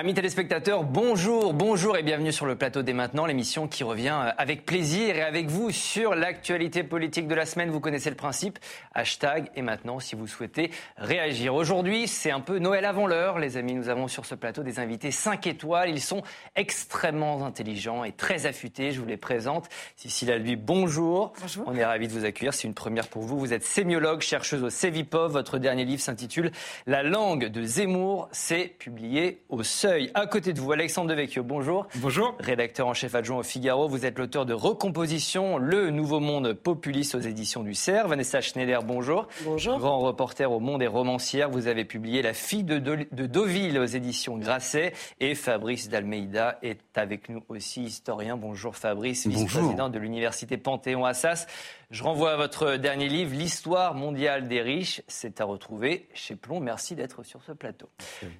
[0.00, 4.30] Amis téléspectateurs, bonjour, bonjour et bienvenue sur le plateau dès maintenant, l'émission qui revient euh,
[4.38, 7.70] avec plaisir et avec vous sur l'actualité politique de la semaine.
[7.70, 8.60] Vous connaissez le principe,
[8.94, 11.56] hashtag et maintenant si vous souhaitez réagir.
[11.56, 13.74] Aujourd'hui, c'est un peu Noël avant l'heure, les amis.
[13.74, 15.90] Nous avons sur ce plateau des invités 5 étoiles.
[15.90, 16.22] Ils sont
[16.54, 18.92] extrêmement intelligents et très affûtés.
[18.92, 19.68] Je vous les présente.
[19.96, 21.32] Cécile lui bonjour.
[21.40, 21.64] Bonjour.
[21.66, 22.54] On est ravis de vous accueillir.
[22.54, 23.36] C'est une première pour vous.
[23.36, 25.32] Vous êtes sémiologue, chercheuse au CEVIPOV.
[25.32, 26.52] Votre dernier livre s'intitule
[26.86, 28.28] La langue de Zemmour.
[28.30, 29.87] C'est publié au seuil.
[30.14, 31.86] À côté de vous, Alexandre Devecchio, bonjour.
[31.96, 32.34] Bonjour.
[32.40, 37.14] Rédacteur en chef adjoint au Figaro, vous êtes l'auteur de Recomposition, le nouveau monde populiste
[37.14, 38.08] aux éditions du CERF.
[38.08, 39.28] Vanessa Schneider, bonjour.
[39.44, 39.78] Bonjour.
[39.78, 43.86] Grand reporter au Monde et romancière, vous avez publié La fille de, de Deauville aux
[43.86, 44.92] éditions Grasset.
[45.20, 48.36] Et Fabrice Dalmeida est avec nous aussi, historien.
[48.36, 51.46] Bonjour Fabrice, vice-président de l'Université Panthéon-Assas.
[51.90, 55.00] Je renvoie à votre dernier livre, L'histoire mondiale des riches.
[55.08, 56.60] C'est à retrouver chez Plomb.
[56.60, 57.88] Merci d'être sur ce plateau.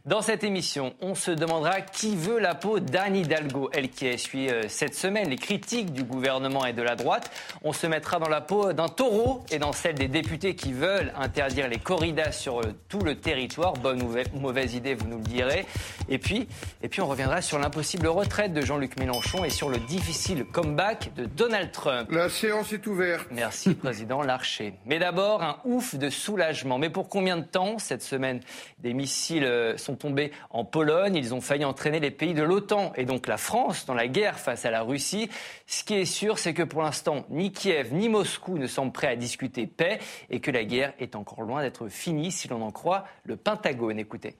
[0.05, 4.13] Dans cette émission, on se demandera qui veut la peau d'Anne Hidalgo, elle qui a
[4.13, 7.31] essuyé euh, cette semaine les critiques du gouvernement et de la droite.
[7.63, 11.15] On se mettra dans la peau d'un taureau et dans celle des députés qui veulent
[11.17, 13.73] interdire les corridas sur euh, tout le territoire.
[13.73, 15.65] Bonne ou mauvaise idée, vous nous le direz.
[16.11, 16.49] Et puis,
[16.83, 21.15] et puis on reviendra sur l'impossible retraite de Jean-Luc Mélenchon et sur le difficile comeback
[21.17, 22.11] de Donald Trump.
[22.13, 23.27] La séance est ouverte.
[23.39, 24.75] Merci, Président Larcher.
[24.85, 26.77] Mais d'abord, un ouf de soulagement.
[26.77, 28.41] Mais pour combien de temps Cette semaine,
[28.81, 31.15] des missiles euh, sont tombés en Pologne?
[31.15, 34.41] Ils ont failli entraîner les pays de l'OTAN et donc la France dans la guerre
[34.41, 35.31] face à la Russie.
[35.69, 39.07] Ce qui est sûr, c'est que pour l'instant, ni Kiev ni Moscou ne semblent prêts
[39.07, 40.01] à discuter paix
[40.31, 44.01] et que la guerre est encore loin d'être finie si l'on en croit le Pentagone.
[44.01, 44.35] Écoutez.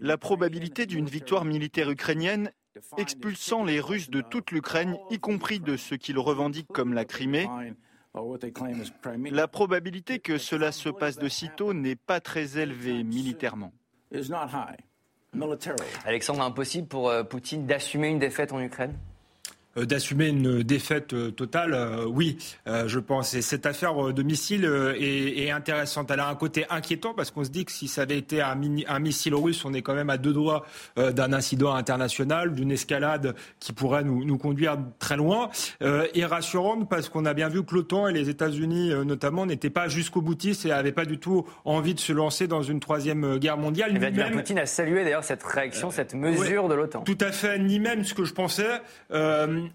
[0.00, 2.52] La probabilité d'une victoire militaire ukrainienne
[2.96, 7.48] expulsant les Russes de toute l'Ukraine, y compris de ce qu'ils revendiquent comme la Crimée.
[9.30, 13.72] La probabilité que cela se passe de sitôt n'est pas très élevée militairement.
[16.04, 18.94] Alexandre, impossible pour euh, Poutine d'assumer une défaite en Ukraine?
[19.84, 23.34] D'assumer une défaite euh, totale, euh, oui, je pense.
[23.34, 24.64] Et cette affaire de missile
[24.98, 26.10] est, intéressante.
[26.10, 28.58] Elle a un côté inquiétant parce qu'on se dit que si ça avait été un,
[28.88, 30.64] un missile russe, on est quand même à deux doigts
[30.96, 35.50] d'un incident international, d'une escalade qui pourrait nous, nous conduire très loin.
[35.80, 39.88] et rassurante parce qu'on a bien vu que l'OTAN et les États-Unis notamment n'étaient pas
[39.88, 43.56] jusqu'au boutiste et n'avaient pas du tout envie de se lancer dans une troisième guerre
[43.56, 43.94] mondiale.
[43.94, 47.02] Et Vladimir Poutine a salué d'ailleurs cette réaction, cette mesure de l'OTAN.
[47.02, 48.80] Tout à fait, ni même ce que je pensais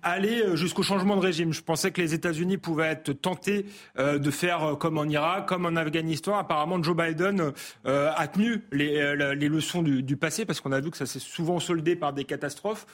[0.04, 1.54] aller euh, jusqu'au changement de régime.
[1.54, 3.66] Je pensais que les États-Unis pouvaient être tentés
[3.98, 6.38] euh, de faire euh, comme en Irak, comme en Afghanistan.
[6.38, 7.54] Apparemment, Joe Biden
[7.86, 11.60] a tenu les, les leçons du, passé parce qu'on a vu que ça s'est souvent
[11.60, 12.86] soldé par des catastrophes.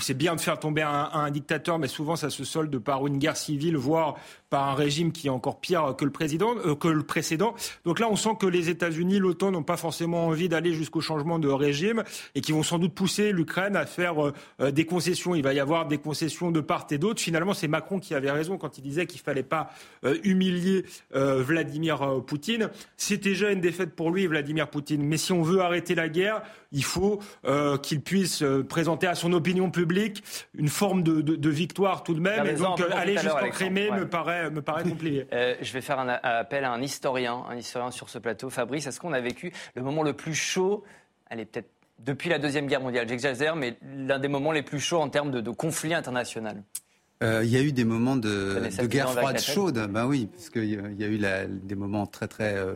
[0.00, 3.18] c'est bien de faire tomber un, un, dictateur, mais souvent ça se solde par une
[3.18, 4.16] guerre civile, voire
[4.50, 7.54] par un régime qui est encore pire que le, président, que le précédent.
[7.84, 11.38] Donc là, on sent que les États-Unis, l'OTAN n'ont pas forcément envie d'aller jusqu'au changement
[11.38, 15.34] de régime et qui vont sans doute pousser l'Ukraine à faire des concessions.
[15.34, 16.11] Il va y avoir des concessions
[16.50, 17.20] de part et d'autre.
[17.20, 19.70] Finalement, c'est Macron qui avait raison quand il disait qu'il ne fallait pas
[20.04, 20.84] euh, humilier
[21.14, 22.70] euh, Vladimir euh, Poutine.
[22.96, 25.02] C'est déjà une défaite pour lui, Vladimir Poutine.
[25.02, 26.42] Mais si on veut arrêter la guerre,
[26.72, 27.20] il faut
[27.82, 30.24] qu'il puisse présenter à son opinion publique
[30.54, 32.46] une forme de, victoire tout de même.
[32.46, 35.26] Et donc, aller jusqu'en Crimée me, paraît, me paraît compliqué.
[35.60, 38.48] je vais faire un appel à un historien, un historien sur ce plateau.
[38.48, 40.82] Fabrice, est-ce qu'on a vécu le moment le plus chaud?
[41.28, 41.68] Allez, peut-être
[42.04, 43.08] depuis la Deuxième Guerre mondiale.
[43.08, 46.62] J'exagère, mais l'un des moments les plus chauds en termes de, de conflit international.
[47.22, 50.50] Euh, il y a eu des moments de, de guerre froide chaude, ben oui, parce
[50.50, 52.74] qu'il y a eu la, des moments très très euh,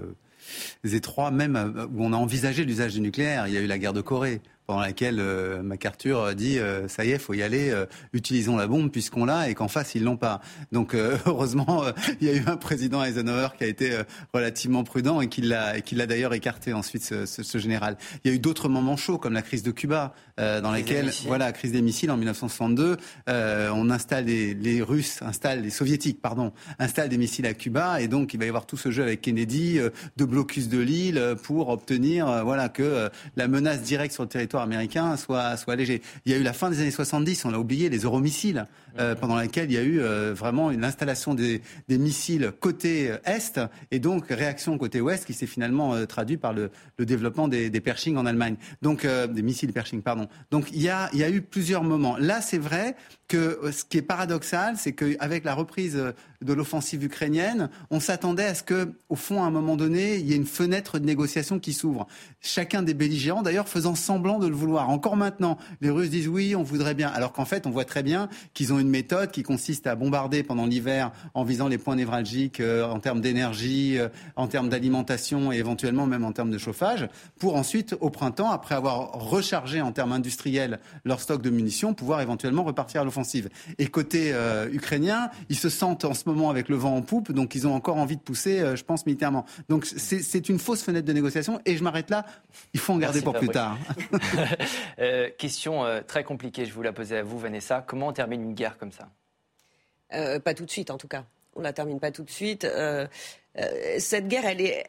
[0.85, 3.49] étroits, même euh, où on a envisagé l'usage du nucléaire.
[3.49, 7.05] Il y a eu la guerre de Corée pendant laquelle euh, MacArthur dit euh, ça
[7.05, 10.03] y est, faut y aller, euh, utilisons la bombe puisqu'on l'a et qu'en face ils
[10.03, 10.41] l'ont pas.
[10.73, 10.95] Donc
[11.27, 11.85] heureusement,
[12.21, 13.97] il y a eu un président Eisenhower qui a été
[14.35, 17.97] relativement prudent et qui l'a qui l'a d'ailleurs écarté ensuite ce, ce, ce, général.
[18.25, 21.51] Il y a eu d'autres moments chauds comme la crise de Cuba dans laquelle voilà
[21.53, 27.09] crise des missiles en 1962, on installe les, les, Russes installent les soviétiques pardon installent
[27.09, 29.79] des missiles à Cuba et donc il va y avoir tout ce jeu avec Kennedy
[30.17, 35.17] de blocus de l'île pour obtenir voilà que la menace directe sur le territoire américain
[35.17, 36.03] soit, soit allégé.
[36.25, 38.67] Il y a eu la fin des années 70, on l'a oublié, les euromissiles,
[38.99, 43.15] euh, pendant laquelle il y a eu euh, vraiment une installation des, des, missiles côté
[43.25, 43.61] Est
[43.91, 47.69] et donc réaction côté Ouest qui s'est finalement euh, traduit par le, le développement des,
[47.69, 48.57] des, Pershing en Allemagne.
[48.83, 50.29] Donc, des missiles Pershing, pardon.
[50.51, 52.17] Donc, il y a, il y a eu plusieurs moments.
[52.17, 52.97] Là, c'est vrai
[53.29, 56.03] que ce qui est paradoxal, c'est qu'avec la reprise
[56.43, 60.27] de l'offensive ukrainienne, on s'attendait à ce que, au fond, à un moment donné, il
[60.27, 62.07] y ait une fenêtre de négociation qui s'ouvre.
[62.41, 64.91] Chacun des belligérants, d'ailleurs, faisant semblant de le vouloir.
[64.91, 68.03] Encore maintenant, les Russes disent oui, on voudrait bien, alors qu'en fait, on voit très
[68.03, 71.97] bien qu'ils ont une méthode qui consiste à bombarder pendant l'hiver en visant les points
[71.97, 76.59] névralgiques euh, en termes d'énergie, euh, en termes d'alimentation et éventuellement même en termes de
[76.59, 77.09] chauffage,
[77.39, 82.21] pour ensuite, au printemps, après avoir rechargé en termes industriels leur stock de munitions, pouvoir
[82.21, 83.49] éventuellement repartir à l'offensive.
[83.79, 87.33] Et côté euh, ukrainien, ils se sentent en ce moment avec le vent en poupe,
[87.33, 89.45] donc ils ont encore envie de pousser, je pense, militairement.
[89.69, 92.27] Donc c'est une fausse fenêtre de négociation et je m'arrête là.
[92.75, 93.79] Il faut en garder pour plus tard.
[95.39, 97.85] question très compliquée, je vous la posais à vous, Vanessa.
[97.87, 99.09] Comment on termine une guerre comme ça?
[100.11, 101.25] Pas tout de suite, en tout cas
[101.57, 102.65] on la termine pas tout de suite.
[102.65, 103.07] Euh,
[103.59, 104.87] euh, cette guerre, elle est,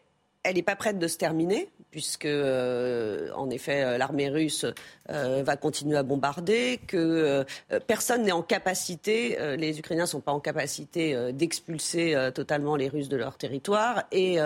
[0.47, 4.65] elle n'est pas prête de se terminer puisque, euh, en effet, euh, l'armée russe
[5.09, 7.45] euh, va continuer à bombarder, que
[7.87, 13.07] personne n'est en capacité, les Ukrainiens ne sont pas en capacité d'expulser totalement les Russes
[13.07, 14.37] de leur territoire, et,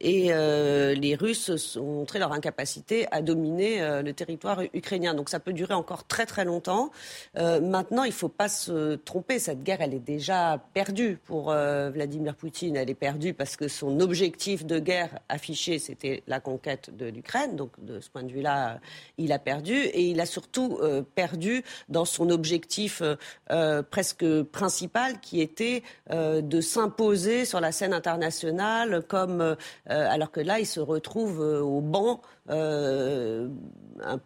[0.00, 5.12] et les Russes ont montré leur incapacité à dominer le territoire ukrainien.
[5.12, 6.90] Donc ça peut durer encore très très longtemps.
[7.34, 12.36] maintenant, il ne faut pas se tromper, cette guerre, elle est déjà perdue pour Vladimir
[12.36, 12.76] Poutine.
[12.76, 15.20] Elle est perdue parce que son objectif de guerre
[15.54, 17.56] c'était la conquête de l'Ukraine.
[17.56, 18.80] Donc, de ce point de vue-là,
[19.18, 19.74] il a perdu.
[19.74, 23.16] Et il a surtout euh, perdu dans son objectif euh,
[23.50, 29.56] euh, presque principal, qui était de s'imposer sur la scène internationale, comme,
[29.86, 32.20] alors que là, il se retrouve au banc.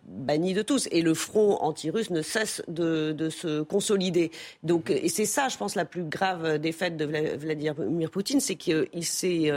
[0.06, 0.88] banni de tous.
[0.90, 4.30] Et le front anti-russe ne cesse de, de, se consolider.
[4.62, 9.04] Donc, et c'est ça, je pense, la plus grave défaite de Vladimir Poutine, c'est qu'il
[9.04, 9.50] s'est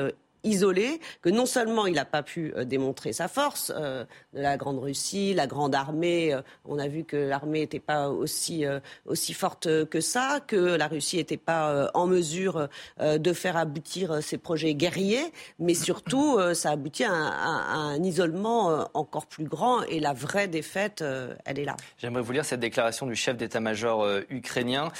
[0.44, 4.04] isolé, que non seulement il n'a pas pu euh, démontrer sa force euh,
[4.34, 8.10] de la Grande Russie, la Grande Armée, euh, on a vu que l'armée n'était pas
[8.10, 8.66] aussi,
[9.06, 12.68] aussi forte que ça, que la Russie n'était pas en mesure
[13.00, 19.46] de faire aboutir ses projets guerriers, mais surtout ça aboutit à un, isolement encore plus
[19.46, 21.04] grand et la vraie défaite,
[21.46, 21.76] elle est là.
[21.98, 24.92] J'aimerais vous lire cette déclaration du chef d'état-major ukrainien.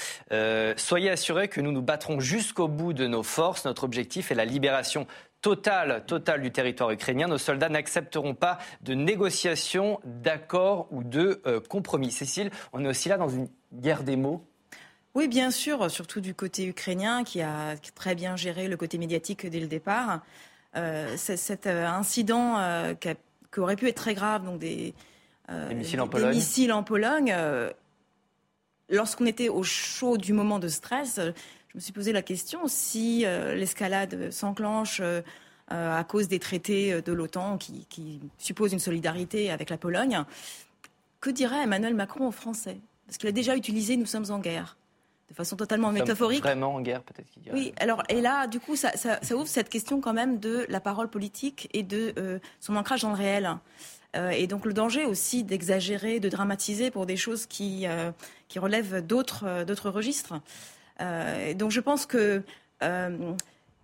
[0.76, 3.64] soyez assurés que nous nous battrons jusqu'au bout de nos forces.
[3.64, 5.06] Notre objectif est la libération
[5.44, 7.28] Total, total du territoire ukrainien.
[7.28, 12.10] Nos soldats n'accepteront pas de négociations, d'accords ou de euh, compromis.
[12.10, 14.42] Cécile, on est aussi là dans une guerre des mots
[15.14, 19.46] oui, bien sûr, surtout du côté ukrainien qui a très bien géré le côté médiatique
[19.46, 20.22] dès le départ.
[20.74, 22.58] Euh, cet euh, incident
[22.98, 24.92] qui, aurait pu être très grave, donc des,
[25.72, 27.32] missiles en Pologne, missiles en Pologne
[28.88, 31.20] lorsqu'on était au chaud du moment de stress,
[31.74, 35.22] je me suis posé la question si euh, l'escalade s'enclenche euh,
[35.72, 40.22] euh, à cause des traités de l'OTAN qui, qui, supposent une solidarité avec la Pologne,
[41.20, 42.76] que dirait Emmanuel Macron aux Français?
[43.06, 44.76] Parce qu'il a déjà utilisé nous sommes en guerre
[45.28, 46.42] de façon totalement métaphorique.
[46.42, 47.56] Vraiment en guerre, peut-être qu'il dirait.
[47.56, 48.92] Oui, alors, et là, du coup, ça,
[49.32, 53.16] ouvre cette question quand même de la parole politique et de son ancrage dans le
[53.16, 53.56] réel.
[54.14, 57.86] et donc, le danger aussi d'exagérer, de dramatiser pour des choses qui,
[58.48, 60.34] qui relèvent d'autres registres.
[61.00, 62.42] Euh, donc je pense que
[62.82, 63.32] euh,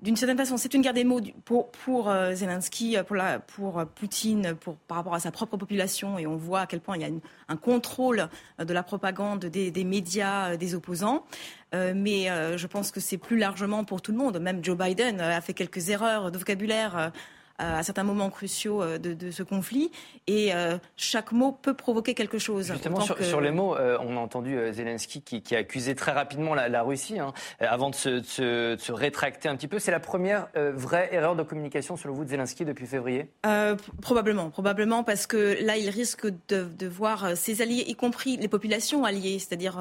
[0.02, 4.54] d'une certaine façon, c'est une guerre des mots pour, euh, Zelensky, pour, la, pour Poutine,
[4.58, 7.04] pour, par rapport à sa propre population, et on voit à quel point il y
[7.04, 7.10] a
[7.48, 8.28] un contrôle
[8.58, 11.26] de la propagande des médias des opposants.
[11.72, 14.38] mais je pense que c'est plus largement pour tout le monde.
[14.38, 17.12] Même Joe Biden a fait quelques erreurs de vocabulaire
[17.60, 19.90] à certains moments cruciaux euh, de, ce conflit.
[20.26, 22.68] Et euh, chaque mot peut provoquer quelque chose.
[22.72, 26.82] Justement, sur, les mots, euh, on a entendu Zelensky qui, a accusé très rapidement la,
[26.82, 29.78] Russie hein, avant de se, rétracter un petit peu.
[29.78, 33.26] C'est la première vraie erreur de communication, selon vous, de Zelensky depuis février?
[34.00, 39.04] Probablement, probablement, parce que là, il risque de, voir ses alliés, y compris les populations
[39.04, 39.80] alliées, c'est-à-dire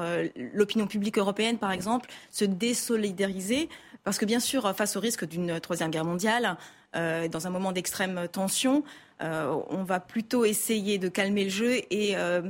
[0.52, 3.68] l'opinion publique européenne, par exemple, se désolidariser.
[4.04, 6.56] Parce que bien sûr, face au risque d'une troisième guerre mondiale,
[6.96, 8.82] euh, dans un moment d'extrême tension,
[9.22, 12.42] euh, on va plutôt essayer de calmer le jeu et euh,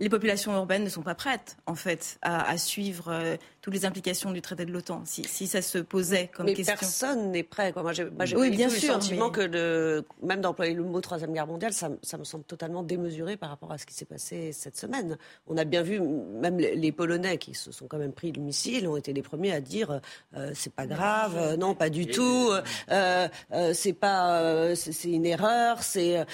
[0.00, 4.30] les populations urbaines ne sont pas prêtes, en fait, à, suivre euh, toutes les implications
[4.30, 6.64] du traité de l'OTAN, si, ça se posait comme question.
[6.72, 7.72] Mais personne n'est prêt.
[7.76, 11.72] Moi, j'ai oui, bien sûr, le sentiment que même d'employer le mot Troisième Guerre mondiale,
[11.72, 15.18] ça, me semble totalement démesuré par rapport à ce qui s'est passé cette semaine.
[15.46, 18.88] On a bien vu, même les, Polonais qui se sont quand même pris le missile
[18.88, 20.00] ont été les premiers à dire
[20.36, 22.50] euh, c'est pas grave, euh, non, pas du tout,
[22.88, 26.24] c'est pas, c'est une erreur, c'est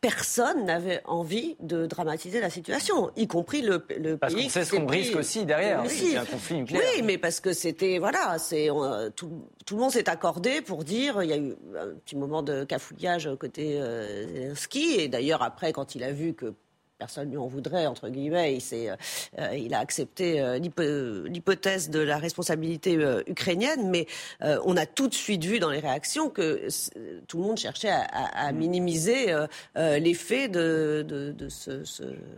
[0.00, 2.81] personne n'avait envie de dramatiser la situation
[3.16, 4.44] y compris le, le parce pays.
[4.44, 6.82] Parce qu'on sait ce qu'on risque aussi derrière, c'est un conflit nucléaire.
[6.96, 8.68] Oui, mais parce que c'était voilà, c'est
[9.16, 9.30] tout,
[9.64, 11.22] tout, le monde s'est accordé pour dire.
[11.22, 15.72] Il y a eu un petit moment de cafouillage côté euh, Zelensky, et d'ailleurs après,
[15.72, 16.54] quand il a vu que
[17.02, 18.56] personne lui en voudrait, entre guillemets.
[18.56, 18.96] Il,
[19.56, 20.40] il a accepté
[21.26, 24.06] l'hypothèse de la responsabilité ukrainienne, mais
[24.40, 26.68] on a tout de suite vu dans les réactions que
[27.26, 28.56] tout le monde cherchait à, mm.
[28.56, 29.34] minimiser
[29.76, 31.82] l'effet de, de, ce,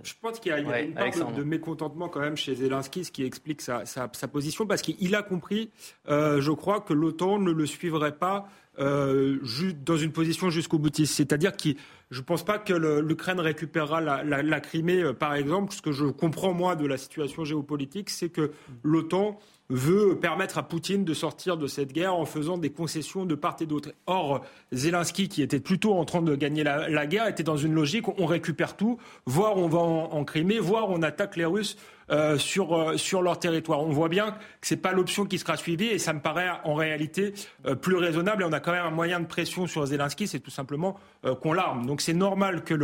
[0.03, 3.25] Je pense qu'il y a, une part de, mécontentement quand même chez Zelensky, ce qui
[3.25, 5.71] explique sa, sa, sa position, parce qu'il a compris,
[6.09, 9.39] je crois, que l'OTAN ne le suivrait pas euh,
[9.85, 11.15] dans une position jusqu'au boutiste.
[11.15, 11.71] C'est-à-dire que
[12.11, 15.73] je ne pense pas que l'Ukraine récupérera la, Crimée, euh, par exemple.
[15.73, 18.53] Ce que je comprends, moi, de la situation géopolitique, c'est que
[18.83, 19.39] l'OTAN
[19.71, 23.57] veut permettre à Poutine de sortir de cette guerre en faisant des concessions de part
[23.61, 23.93] et d'autre.
[24.07, 28.07] Or, Zelensky, qui était plutôt en train de gagner la, guerre, était dans une logique
[28.19, 31.77] on récupère tout, voire on va en Crimée, voire on attaque les Russes
[32.11, 33.81] euh, sur, euh, sur leur territoire.
[33.81, 36.51] On voit bien que ce n'est pas l'option qui sera suivie et ça me paraît
[36.65, 37.33] en réalité
[37.65, 38.43] euh, plus raisonnable.
[38.43, 40.99] Et on a quand même un moyen de pression sur Zelensky, c'est tout simplement
[41.41, 41.87] qu'on l'arme.
[41.87, 42.75] Donc c'est normal que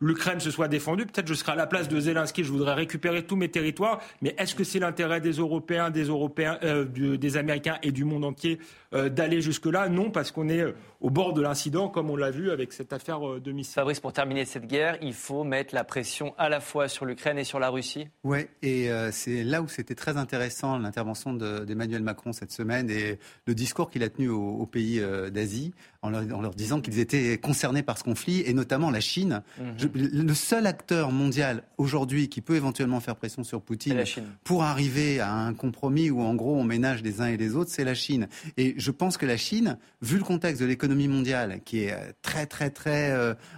[0.00, 1.06] l'Ukraine se soit défendue.
[1.06, 4.00] Peut-être je serai à la place de Zelensky, je voudrais récupérer tous mes territoires.
[4.20, 6.58] Mais est-ce que c'est l'intérêt des Européens, des Européens,
[6.92, 8.58] des Américains et du monde entier
[8.92, 9.88] d'aller jusque-là?
[9.88, 10.74] Non, parce qu'on est
[11.06, 13.74] au bord de l'incident, comme on l'a vu avec cette affaire de missiles.
[13.74, 17.38] Fabrice, pour terminer cette guerre, il faut mettre la pression à la fois sur l'Ukraine
[17.38, 22.02] et sur la Russie Oui, et euh, c'est là où c'était très intéressant l'intervention d'Emmanuel
[22.02, 25.74] Macron cette semaine et le discours qu'il a tenu aux, pays euh, d'Asie
[26.06, 29.42] en leur, disant qu'ils étaient concernés par ce conflit et notamment la Chine.
[29.58, 29.90] Mhm.
[29.94, 34.02] le seul acteur mondial aujourd'hui qui peut éventuellement faire pression sur Poutine
[34.44, 37.70] pour arriver à un compromis où en gros on ménage les uns et les autres,
[37.70, 38.28] c'est la Chine.
[38.56, 42.12] Et je pense que la Chine, vu le contexte de l'économie mondiale qui est euh,
[42.22, 43.14] très très très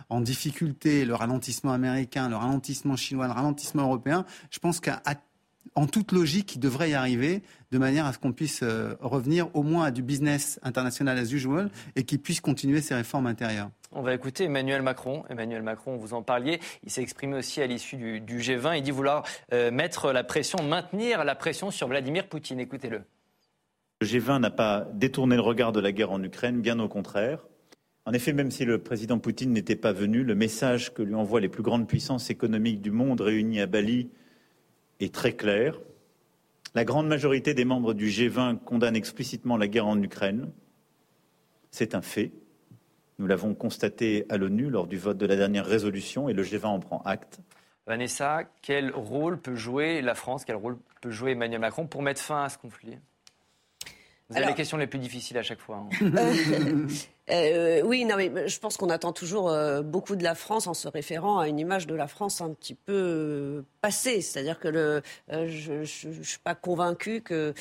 [0.09, 5.03] en difficulté, le ralentissement américain, le ralentissement chinois, le ralentissement européen, je pense qu'à
[5.75, 9.55] en toute logique, il devrait y arriver de manière à ce qu'on puisse euh, revenir
[9.55, 13.71] au moins à du business international as usual et qu'il puisse continuer ses réformes intérieures.
[13.93, 15.25] On va écouter Emmanuel Macron.
[15.31, 18.79] Emmanuel Macron, vous en parliez, il s'est exprimé aussi à l'issue du, G20.
[18.79, 22.61] Il dit vouloir euh, mettre la pression, maintenir la pression sur Vladimir Poutine.
[22.61, 23.03] Écoutez-le.
[24.01, 27.41] Le G20 n'a pas détourné le regard de la guerre en Ukraine, bien au contraire.
[28.07, 31.41] En effet, même si le président Poutine n'était pas venu, le message que lui envoient
[31.41, 34.09] les plus grandes puissances économiques du monde réunies à Bali
[35.01, 35.79] est très clair.
[36.75, 40.51] La grande majorité des membres du G20 condamnent explicitement la guerre en Ukraine.
[41.71, 42.33] C'est un fait.
[43.19, 46.67] Nous l'avons constaté à l'ONU lors du vote de la dernière résolution et le G20
[46.67, 47.41] en prend acte.
[47.87, 52.21] Vanessa, quel rôle peut jouer la France, quel rôle peut jouer Emmanuel Macron pour mettre
[52.21, 52.99] fin à ce conflit?
[54.29, 55.87] Vous avez les questions les plus difficiles à chaque fois.
[56.03, 56.13] Hein.
[57.31, 60.75] Euh, oui, non, mais je pense qu'on attend toujours euh, beaucoup de la France en
[60.75, 64.23] se référant à une image de la France un petit peu euh, passée.
[64.23, 67.55] C'est-à-dire que je ne suis pas convaincue que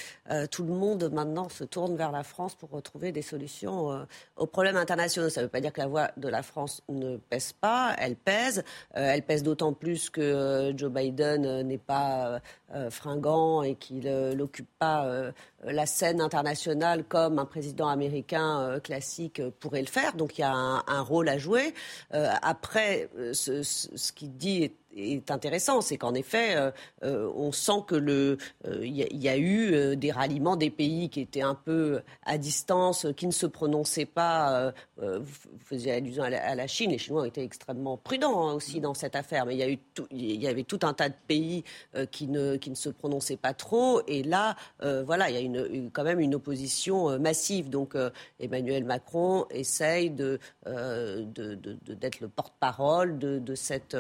[0.52, 4.06] tout le monde maintenant se tourne vers la France pour retrouver des solutions
[4.36, 5.30] aux problèmes internationaux.
[5.30, 8.16] Ça ne veut pas dire que la voix de la France ne pèse pas, elle
[8.16, 8.64] pèse.
[8.94, 12.42] elle pèse d'autant plus que Joe Biden n'est pas
[12.90, 15.32] fringant et qu'il n'occupe pas
[15.64, 20.14] la scène internationale comme un président américain classique pourrait le faire.
[20.14, 21.74] Donc il y a un, rôle à jouer.
[22.14, 26.72] Euh, après, euh, ce, ce qu'il dit est est intéressant, c'est qu'en effet, euh,
[27.04, 31.22] euh, on sent que le, il euh, y, a eu des ralliements des pays qui
[31.22, 34.74] étaient un peu à distance, qui ne se prononçaient pas.
[34.98, 38.94] vous faisiez allusion à la, Chine, les Chinois ont été extrêmement prudents hein, aussi dans
[38.94, 39.80] cette affaire, mais il
[40.12, 41.64] y y avait tout un tas de pays
[42.12, 45.92] qui ne qui ne se prononçaient pas trop, et là, voilà, il y a une,
[45.92, 47.70] quand même une opposition massive.
[47.70, 47.96] Donc
[48.40, 53.96] Emmanuel Macron essaye de d'être le porte-parole de, de, cette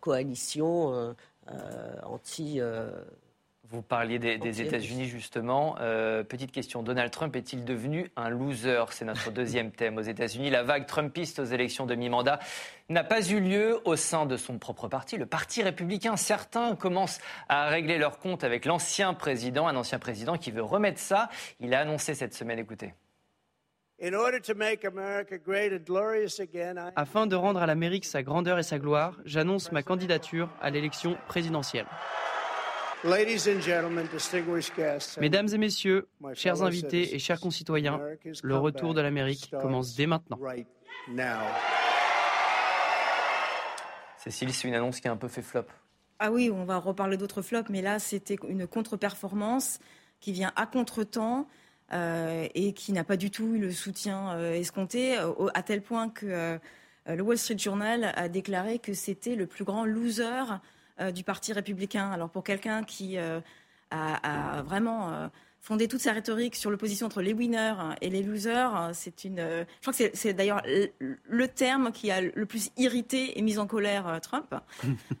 [0.00, 1.12] coalition euh,
[1.50, 2.60] euh, anti.
[2.60, 2.90] Euh,
[3.72, 5.76] vous parliez des, États-Unis justement.
[6.28, 8.86] petite question, Donald Trump est-il devenu un loser?
[8.90, 10.50] C'est notre deuxième thème aux États-Unis.
[10.50, 12.40] La vague Trumpiste aux élections de mi-mandat
[12.88, 16.16] n'a pas eu lieu au sein de son propre parti, le Parti républicain.
[16.16, 20.98] Certains commencent à régler leur compte avec l'ancien président, un ancien président qui veut remettre
[20.98, 21.28] ça.
[21.60, 22.92] Il a annoncé cette semaine, écoutez.
[26.96, 31.18] Afin de rendre à l'Amérique sa grandeur et sa gloire, j'annonce ma candidature à l'élection
[31.28, 31.86] présidentielle.
[35.20, 38.00] Mesdames et messieurs, chers invités et chers concitoyens,
[38.42, 40.38] le retour de l'Amérique commence dès maintenant.
[44.16, 45.64] Cécile, c'est une annonce qui a un peu fait flop.
[46.18, 49.78] Ah oui, on va reparler d'autres flops, mais là, c'était une contre-performance
[50.20, 51.48] qui vient à contre-temps.
[51.92, 55.16] Euh, et qui n'a pas du tout eu le soutien euh, escompté,
[55.54, 56.58] à tel point que euh,
[57.08, 60.60] le Wall Street Journal a déclaré que c'était le plus grand loser
[61.14, 62.10] du Parti républicain.
[62.12, 65.30] Alors pour quelqu'un qui a, vraiment
[65.60, 68.90] fondé toute sa rhétorique sur l'opposition entre les winners et les losers.
[68.92, 70.62] C'est une, je crois que c'est d'ailleurs
[71.00, 74.54] le terme qui a le plus irrité et mis en colère Trump.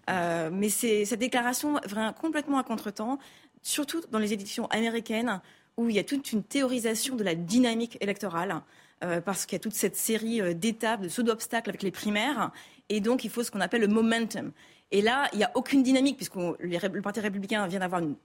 [0.52, 3.18] mais cette déclaration vraiment complètement à contretemps,
[3.62, 5.40] surtout dans les éditions américaines
[5.80, 8.62] où il y a toute une théorisation de la dynamique électorale.
[9.02, 11.90] Euh, parce qu'il y a toute cette série euh, d'étapes, de sauts d'obstacles avec les
[11.90, 12.50] primaires,
[12.90, 14.52] et donc il faut ce qu'on appelle le momentum.
[14.90, 18.16] Et là, il n'y a aucune dynamique, puisque le Parti républicain vient d'avoir une,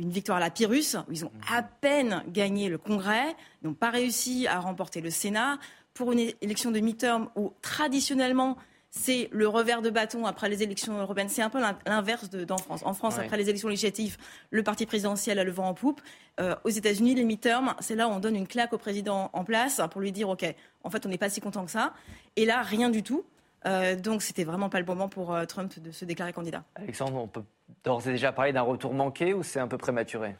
[0.00, 3.90] victoire à la Pyrrhus, où ils ont à peine gagné le Congrès, ils n'ont pas
[3.90, 5.58] réussi à remporter le Sénat.
[5.94, 8.56] Pour une élection de midterm où traditionnellement
[8.90, 11.28] c'est le revers de bâton après les élections européennes.
[11.28, 12.82] C'est un peu l'inverse d'en France.
[12.84, 14.16] En France, après les élections législatives,
[14.50, 16.00] le parti présidentiel a le vent en poupe.
[16.40, 19.44] Euh, aux États-Unis, les midterms, c'est là où on donne une claque au président en
[19.44, 20.44] place pour lui dire OK,
[20.84, 21.92] en fait, on n'est pas si content que ça.
[22.36, 23.24] Et là, rien du tout.
[23.66, 26.64] Euh, donc, c'était vraiment pas le moment pour euh, Trump de se déclarer candidat.
[26.76, 27.42] Alexandre, on peut
[27.84, 30.36] d'ores et déjà parler d'un retour manqué ou c'est un peu prématuré?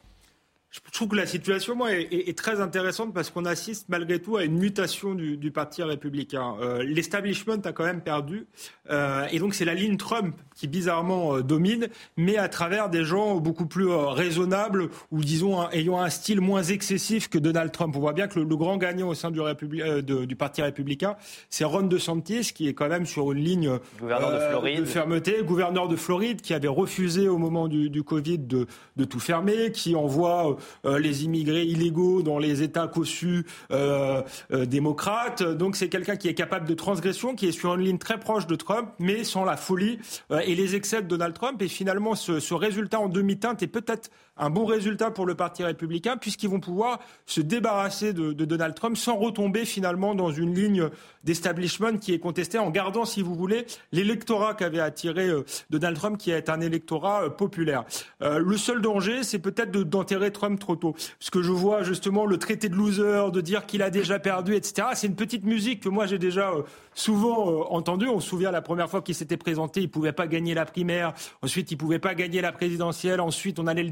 [0.71, 4.45] Je trouve que la situation, moi, est, très intéressante parce qu'on assiste malgré tout à
[4.45, 6.57] une mutation du, Parti républicain.
[6.61, 8.47] Euh, L'establishment a quand même perdu.
[8.91, 13.03] Euh, et donc, c'est la ligne Trump qui, bizarrement, euh, domine, mais à travers des
[13.03, 17.97] gens beaucoup plus euh, raisonnables ou, disons, ayant un style moins excessif que Donald Trump.
[17.97, 21.17] On voit bien que le, grand gagnant au sein du, de, du Parti républicain,
[21.49, 25.43] c'est Ron DeSantis, qui est quand même sur une ligne de, fermeté.
[25.45, 29.73] Gouverneur de Floride, qui avait refusé au moment du, du Covid de, de tout fermer,
[29.73, 34.23] qui envoie euh, les immigrés illégaux dans les États cossus euh,
[34.53, 35.43] euh, démocrates.
[35.43, 38.47] Donc c'est quelqu'un qui est capable de transgression, qui est sur une ligne très proche
[38.47, 39.99] de Trump, mais sans la folie
[40.31, 41.61] et les excès de Donald Trump.
[41.63, 45.65] Et finalement, ce, ce résultat en demi-teinte est peut-être un bon résultat pour le Parti
[45.65, 50.89] républicain, puisqu'ils vont pouvoir se débarrasser de, Donald Trump sans retomber finalement dans une ligne
[51.25, 55.29] d'establishment qui est contestée, en gardant, si vous voulez, l'électorat qu'avait attiré
[55.71, 57.85] Donald Trump, qui est un électorat populaire.
[58.21, 60.93] le seul danger, c'est peut-être d'enterrer Trump trop tôt.
[61.19, 64.55] Parce que je vois justement le traité de loser, de dire qu'il a déjà perdu,
[64.55, 64.89] etc.
[64.95, 66.63] C'est une petite musique que moi j'ai déjà euh,
[66.95, 68.09] souvent euh, entendue.
[68.09, 71.15] On se souvient la première fois qu'il s'était présenté, il pouvait pas gagner la primaire.
[71.43, 73.21] Ensuite, il pouvait pas gagner la présidentielle.
[73.21, 73.91] Ensuite, on allait le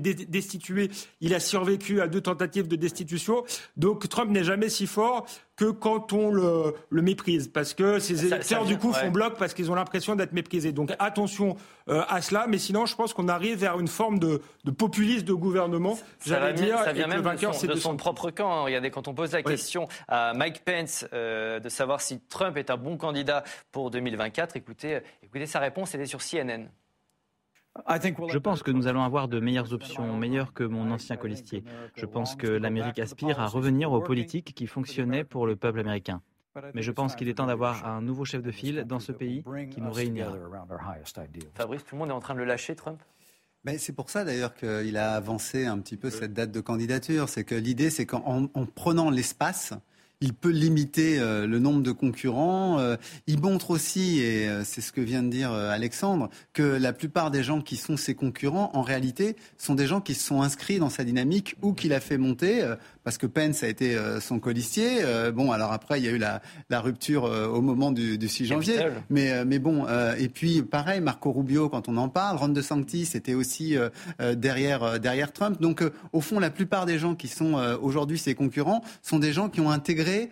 [1.21, 3.45] Il a survécu à deux tentatives de destitution.
[3.77, 5.27] Donc Trump n'est jamais si fort
[5.57, 9.71] que quand on le, méprise, parce que ces électeurs du coup font bloc parce qu'ils
[9.71, 10.73] ont l'impression d'être méprisés.
[10.73, 11.57] Donc attention
[11.89, 15.25] euh, à cela, mais sinon je pense qu'on arrive vers une forme de, de populisme
[15.25, 15.99] de gouvernement.
[16.25, 18.53] J'allais dire, ça vient même de son, propre camp.
[18.53, 18.63] Hein.
[18.65, 22.71] Regardez, quand on pose la question à Mike Pence euh, de savoir si Trump est
[22.71, 26.69] un bon candidat pour 2024, écoutez, écoutez sa réponse, elle est sur CNN.
[27.89, 31.65] Je pense que nous allons avoir de meilleures options, meilleures que mon ancien colistier.
[31.95, 36.23] Je pense que l'Amérique aspire à revenir aux politiques qui fonctionnaient pour le peuple américain.
[36.73, 39.45] Mais je pense qu'il est temps d'avoir un nouveau chef de file dans ce pays
[39.71, 40.33] qui nous réunira.
[41.55, 43.01] Fabrice, tout le monde est en train de le lâcher, Trump?
[43.65, 47.29] Mais c'est pour ça d'ailleurs qu'il a avancé un petit peu cette date de candidature.
[47.29, 49.75] C'est que l'idée, c'est qu'en prenant l'espace,
[50.21, 52.79] il peut limiter euh, le nombre de concurrents.
[52.79, 56.93] Euh, il montre aussi, et euh, c'est ce que vient de dire Alexandre, que la
[56.93, 60.43] plupart des gens qui sont ses concurrents, en réalité, sont des gens qui se sont
[60.43, 62.67] inscrits dans sa dynamique ou qu'il a fait monter
[63.07, 64.99] parce que Pence a été euh, son colistier.
[65.05, 68.47] Euh, bon, alors après, il y a eu la, rupture euh, au moment du, 6
[68.47, 68.81] janvier.
[69.11, 69.87] Mais, mais bon,
[70.19, 73.77] et puis pareil, Marco Rubio, quand on en parle, Ron DeSantis était aussi
[74.35, 75.61] derrière, derrière Trump.
[75.61, 79.49] Donc, au fond, la plupart des gens qui sont aujourd'hui ses concurrents sont des gens
[79.49, 80.31] qui ont intégré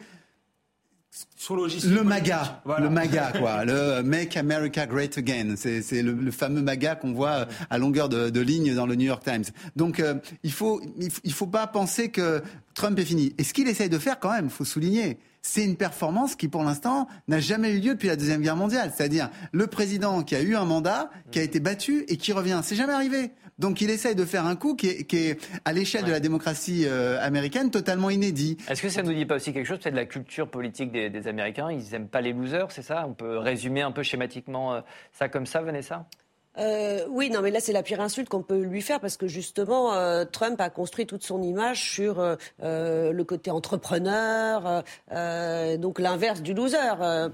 [1.51, 5.55] le MAGA, le MAGA, quoi, le Make America Great Again.
[5.57, 9.45] C'est le, fameux MAGA qu'on voit à longueur de, ligne dans le New York Times.
[9.77, 10.03] Donc,
[10.43, 10.81] il faut,
[11.25, 12.43] il faut pas penser que
[12.75, 13.35] Trump est fini.
[13.39, 16.49] Et ce qu'il essaye de faire, quand même, il faut souligner, c'est une performance qui,
[16.49, 18.93] pour l'instant, n'a jamais eu lieu depuis la Deuxième Guerre mondiale.
[18.97, 22.61] C'est-à-dire le président qui a eu un mandat, qui a été battu et qui revient.
[22.65, 23.31] C'est jamais arrivé.
[23.59, 27.19] Donc il essaye de faire un coup qui est, à l'échelle de la démocratie euh,
[27.21, 28.57] américaine, totalement inédit.
[28.69, 30.91] Est-ce que ça ne nous dit pas aussi quelque chose, peut-être de la culture politique
[30.91, 31.71] des, des Américains?
[31.71, 33.05] Ils n'aiment pas les losers, c'est ça?
[33.07, 34.81] On peut résumer un peu schématiquement euh,
[35.13, 36.07] ça comme ça, Vanessa?
[36.59, 39.27] Euh, oui, non, mais là, c'est la pire insulte qu'on peut lui faire parce que
[39.27, 42.37] justement, euh, Trump a construit toute son image sur euh,
[43.13, 44.85] le côté entrepreneur,
[45.79, 46.77] donc l'inverse du loser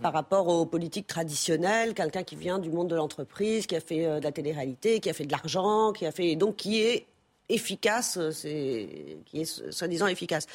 [0.01, 4.21] par rapport aux politiques traditionnelles, quelqu'un qui vient du monde de l'entreprise, qui a fait
[4.21, 7.07] de la télé-réalité, qui a fait de l'argent, qui a fait donc qui est
[7.53, 10.47] efficace, c'est qui est soi-disant efficace.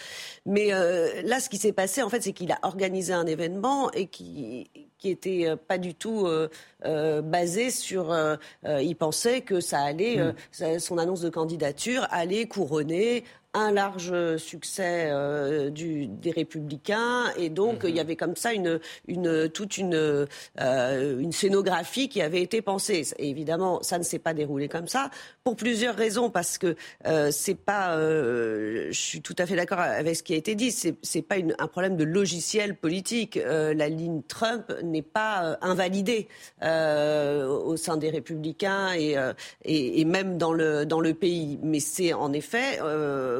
[0.45, 4.07] Mais là, ce qui s'est passé, en fait, c'est qu'il a organisé un événement et
[4.07, 4.69] qui
[5.05, 6.49] qui était euh, pas du tout euh,
[6.85, 8.15] euh, basé sur.
[8.63, 10.79] il pensait que ça allait, hmm.
[10.79, 13.23] son annonce de candidature allait couronner
[13.55, 18.79] un large succès euh, du, des Républicains, et donc il y avait comme ça une,
[19.07, 23.03] une toute une, euh, une scénographie qui avait été pensée.
[23.17, 25.09] Et évidemment, ça ne s'est pas déroulé comme ça
[25.43, 26.75] pour plusieurs raisons, parce que
[27.07, 30.71] euh, c'est pas, je suis tout à fait d'accord avec ce qui a été dit,
[30.71, 33.39] c'est c'est pas une, un problème de logiciel politique.
[33.45, 36.27] la ligne Trump n'est pas invalidée
[36.61, 39.15] au sein des Républicains et,
[39.63, 42.79] et, et, même dans le dans le pays, mais c'est en effet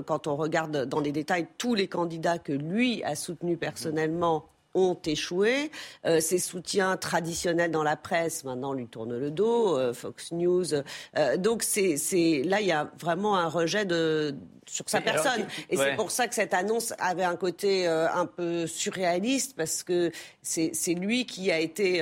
[0.06, 4.98] quand on regarde dans les détails tous les candidats que lui a soutenus personnellement ont
[5.06, 5.72] échoué.
[6.06, 10.74] Euh, ses soutiens traditionnels dans la presse maintenant lui tournent le dos, euh, Fox News.
[10.74, 11.96] Euh, donc c'est
[12.44, 14.36] là il y a vraiment un rejet de
[14.68, 15.46] sur sa personne.
[15.70, 19.84] et c'est pour ça que cette annonce avait un côté euh, un peu surréaliste, parce
[19.84, 20.12] que
[20.42, 22.00] c'est lui qui a été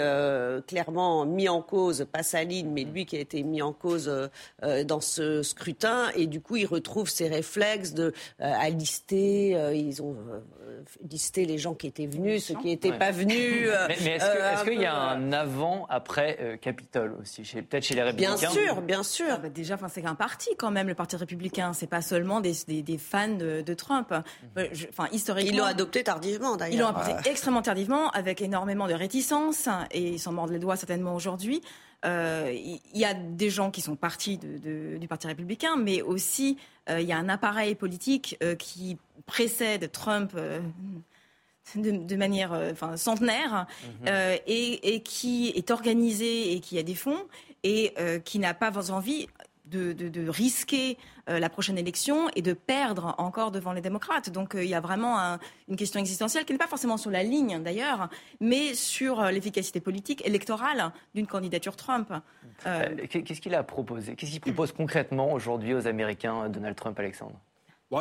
[0.68, 4.12] clairement mis en cause, pas Saline, mais lui qui a été mis en cause
[4.62, 6.10] dans ce scrutin.
[6.16, 9.58] Et du coup, il retrouve ses réflexes de, à lister.
[9.74, 10.16] ils ont
[11.10, 13.70] listé les gens qui étaient venus, ceux qui n'étaient pas venus.
[14.04, 18.82] mais, est-ce qu'il y a un avant-après Capitole aussi, peut-être chez les Républicains Bien sûr,
[18.82, 19.28] bien sûr.
[19.30, 21.74] Ah bah déjà, c'est un parti quand même, le Parti républicain.
[21.74, 24.12] C'est pas seulement des des, fans de, Trump.
[24.12, 24.24] Mhm.
[24.58, 26.74] Euh, enfin, historiquement, ils l'ont adopté tardivement d'ailleurs.
[26.74, 30.76] Ils l'ont adopté extrêmement tardivement, avec énormément de réticence, et ils s'en mordent les doigts
[30.76, 31.62] certainement aujourd'hui.
[32.06, 36.58] Euh, il y a des gens qui sont partis du Parti républicain, mais aussi
[36.90, 40.34] euh, il y a un appareil politique qui précède Trump.
[41.76, 43.66] De, manière enfin, centenaire
[44.02, 44.08] mhm.
[44.48, 47.26] et, et, qui est organisé et qui a des fonds
[47.64, 47.94] et
[48.26, 49.28] qui n'a pas envie
[49.66, 50.98] de, risquer
[51.30, 54.30] euh, la prochaine élection et de perdre encore devant les démocrates.
[54.30, 57.24] Donc euh, il y a vraiment une question existentielle qui n'est pas forcément sur la
[57.24, 62.14] ligne d'ailleurs, mais sur euh, l'efficacité politique électorale d'une candidature Trump.
[62.64, 64.16] Qu'est-ce qu'il a proposé?
[64.16, 67.40] Qu'est-ce qu'il propose concrètement aujourd'hui aux Américains, Donald Trump, Alexandre?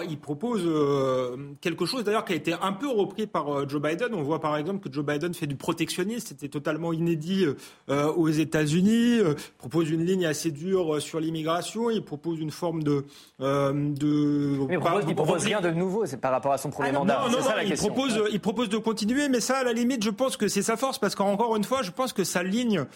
[0.00, 3.82] Il propose euh, quelque chose d'ailleurs qui a été un peu repris par euh, Joe
[3.82, 4.14] Biden.
[4.14, 7.44] On voit par exemple que Joe Biden fait du protectionnisme, c'était totalement inédit
[7.90, 9.18] euh, aux États-Unis.
[9.58, 11.90] Propose une ligne assez dure sur l'immigration.
[11.90, 13.04] Il propose une forme de.
[13.38, 14.74] de mais
[15.08, 17.24] il propose, rien de nouveau, c'est par rapport à son premier ah mandat.
[17.26, 20.36] Non, non, il, propose, il propose de continuer, mais ça, à la limite, je pense
[20.36, 22.86] que c'est sa force parce qu'encore une fois, je pense que sa ligne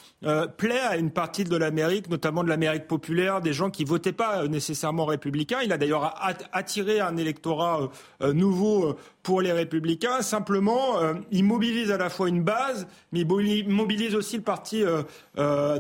[0.57, 4.47] plaît à une partie de l'Amérique, notamment de l'Amérique populaire, des gens qui votaient pas
[4.49, 5.59] nécessairement républicains.
[5.63, 6.15] Il a d'ailleurs
[6.53, 7.89] attiré un électorat euh,
[8.23, 8.97] euh, nouveau euh,
[9.27, 10.23] pour les républicains.
[10.23, 11.01] Simplement,
[11.33, 14.85] il mobilise à la fois une base, mais il mobilise aussi le parti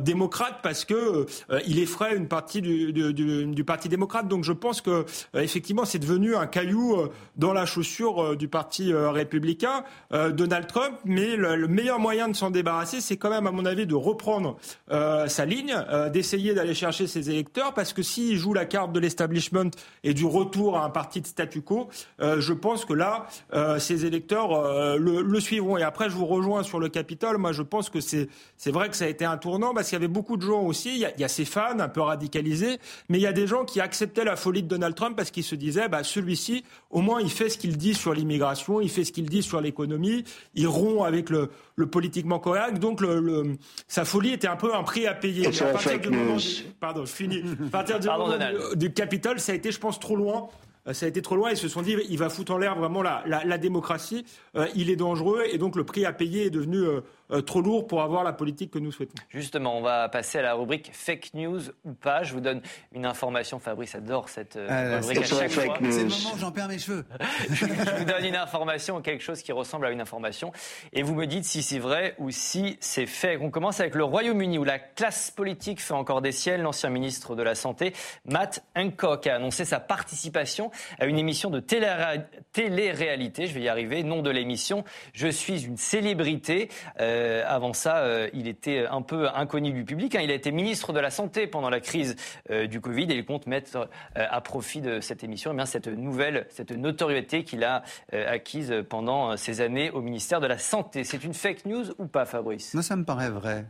[0.00, 1.26] démocrate parce que
[1.64, 4.26] il effraie une partie du, parti démocrate.
[4.26, 6.96] Donc je pense que effectivement, c'est devenu un caillou
[7.37, 10.96] dans la chaussure du parti républicain, Donald Trump.
[11.04, 14.56] Mais le, meilleur moyen de s'en débarrasser, c'est quand même, à mon avis, de reprendre
[14.88, 15.76] sa ligne,
[16.12, 19.70] d'essayer d'aller chercher ses électeurs, parce que s'il joue la carte de l'establishment
[20.02, 21.88] et du retour à un parti de statu quo,
[22.20, 25.77] euh, je pense que là, euh, ces électeurs euh, le, suivront.
[25.77, 27.38] Et après, je vous rejoins sur le Capitole.
[27.38, 29.96] Moi, je pense que c'est c'est vrai que ça a été un tournant parce qu'il
[29.96, 30.94] y avait beaucoup de gens aussi.
[30.94, 33.33] Il y, a, il y a ces fans un peu radicalisés, mais il y a
[33.33, 36.64] des gens qui acceptaient la folie de Donald Trump parce qu'ils se disaient, bah, celui-ci,
[36.90, 39.61] au moins, il fait ce qu'il dit sur l'immigration, il fait ce qu'il dit sur
[39.61, 42.79] l'économie, il rompt avec le, le politiquement correct.
[42.79, 43.57] Donc, le,
[43.88, 45.46] sa folie était un peu un prix à payer.
[45.46, 46.37] à partir du moment
[46.81, 47.42] pardon, je finis.
[47.68, 48.37] À partir du, moment
[48.75, 50.49] du Capitole, ça a été, je pense, trop loin
[50.92, 51.51] ça a été trop loin.
[51.51, 54.25] Ils se sont dit, il va foutre en l'air vraiment la, la, démocratie.
[54.57, 56.85] Euh, il est dangereux et donc le prix à payer est devenu
[57.30, 59.14] euh, trop lourd pour avoir la politique que nous souhaitons.
[59.30, 62.22] Justement, on va passer à la rubrique fake news ou pas.
[62.22, 62.60] Je vous donne
[62.92, 63.58] une information.
[63.58, 65.76] Fabrice adore cette euh, ah, rubrique à chaque fois.
[65.90, 67.04] C'est le moment où j'en perds mes cheveux.
[67.50, 70.52] je vous donne une information, quelque chose qui ressemble à une information,
[70.92, 73.40] et vous me dites si c'est vrai ou si c'est fake.
[73.42, 76.62] On commence avec le Royaume-Uni où la classe politique fait encore des ciels.
[76.62, 77.92] L'ancien ministre de la Santé,
[78.24, 83.46] Matt Hancock, a annoncé sa participation à une émission de télé-réalité.
[83.46, 84.04] Je vais y arriver.
[84.04, 86.68] Nom de l'émission Je suis une célébrité.
[87.00, 90.14] Euh, euh, avant ça, euh, il était un peu inconnu du public.
[90.14, 90.20] Hein.
[90.22, 92.16] Il a été ministre de la Santé pendant la crise
[92.50, 95.88] euh, du Covid et il compte mettre à profit de cette émission eh bien, cette
[95.88, 101.05] nouvelle, cette notoriété qu'il a acquise pendant ces années au ministère de la Santé.
[101.05, 102.81] C'est une fake news ou pas, Fabrice?
[102.81, 103.64] Ça me paraît vrai.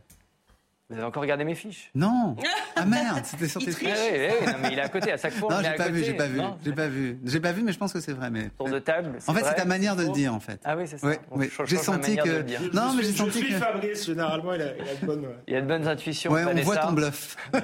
[0.89, 1.91] Vous avez encore regardé mes fiches?
[1.95, 2.37] Non
[2.77, 3.89] Ah merde, c'était sur tes fiches.
[3.91, 5.53] Ah oui, oui, non, mais il est à côté, à chaque fois.
[5.53, 7.77] Non, j'ai pas, vu, j'ai pas vu, j'ai pas vu, j'ai pas vu, mais je
[7.77, 8.29] pense que c'est vrai.
[8.29, 9.17] Mais tour de table.
[9.27, 10.61] En fait, c'est ta manière de le dire, en fait.
[10.63, 11.07] Ah oui, c'est ça.
[11.07, 11.49] Ouais, ouais.
[11.65, 12.73] J'ai senti que.
[12.73, 13.47] Non, mais j'ai senti que.
[13.47, 14.05] Je suis Fabrice.
[14.05, 15.27] Généralement, il a, il a de bonnes.
[15.47, 16.31] Il a de bonnes intuitions.
[16.31, 17.35] Ouais, on voit ton bluff.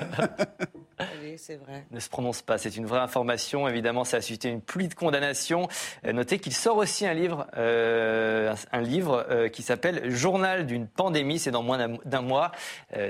[1.37, 1.85] c'est vrai.
[1.91, 2.57] Ne se prononce pas.
[2.57, 3.67] C'est une vraie information.
[3.67, 5.67] Évidemment, ça a suscité une pluie de condamnations.
[6.05, 10.87] Euh, notez qu'il sort aussi un livre, euh, un livre euh, qui s'appelle Journal d'une
[10.87, 11.39] pandémie.
[11.39, 12.51] C'est dans moins d'un mois.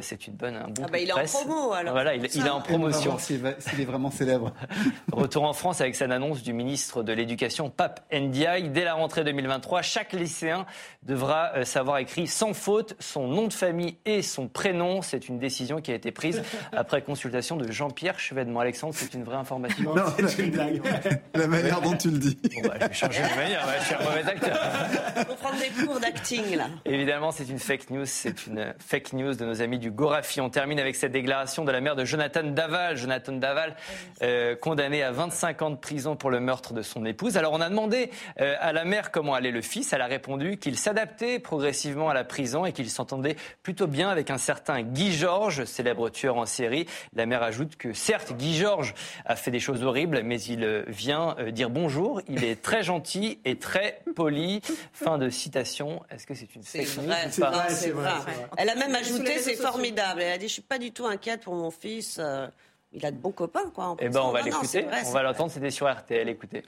[0.02, 1.94] c'est une bonne, un bon ah bah, il est en promo alors.
[1.94, 3.18] Voilà, il, est en promotion.
[3.18, 4.54] S'il est vraiment célèbre.
[5.12, 8.70] Retour en France avec cette annonce du ministre de l'Éducation, Pape Ndiaye.
[8.70, 10.66] Dès la rentrée 2023, chaque lycéen
[11.04, 15.02] devra savoir écrire sans faute son nom de famille et son prénom.
[15.02, 16.42] C'est une décision qui a été prise
[16.72, 18.60] après consultation de Jean-Pierre Chevènement.
[18.60, 19.94] Alexandre, c'est une vraie information.
[20.04, 20.82] Non, c'est une blague.
[21.34, 22.38] La manière dont tu le dis.
[22.56, 24.58] Bon, bah, je vais changer de manière, je suis un mauvais acteur.
[25.28, 26.68] Faut prendre des cours d'acting, là.
[26.86, 28.06] Évidemment, c'est une fake news.
[28.06, 30.42] C'est une fake news de nos amis du Gorafi.
[30.42, 32.98] On termine avec cette déclaration de la mère de Jonathan Daval.
[32.98, 33.76] Jonathan Daval,
[34.22, 37.38] euh, condamné à 25 ans de prison pour le meurtre de son épouse.
[37.38, 38.10] Alors, on a demandé
[38.40, 39.94] euh, à la mère comment allait le fils.
[39.94, 44.30] Elle a répondu qu'il s'adaptait progressivement à la prison et qu'il s'entendait plutôt bien avec
[44.30, 46.88] un certain Guy Georges, célèbre tueur en série.
[47.16, 48.94] La mère ajoute que certes, Guy Georges
[49.26, 52.22] a fait des choses horribles, mais il euh, vient euh, dire bonjour.
[52.28, 54.62] Il est très gentil et très poli.
[54.92, 56.04] Fin de citation.
[56.10, 57.30] Est-ce que c'est une C'est vrai,
[57.70, 58.12] c'est vrai,
[58.58, 60.22] Elle a même ajouté, c'est formidable.
[60.22, 62.18] Elle a dit, je suis pas du tout inquiète pour mon fils.
[62.20, 62.48] Euh,
[62.92, 63.96] il a de bons copains, quoi.
[64.00, 64.86] Eh ben, on va l'écouter.
[65.06, 65.52] On va l'entendre.
[65.52, 66.28] C'était sur RTL.
[66.28, 66.64] Écoutez.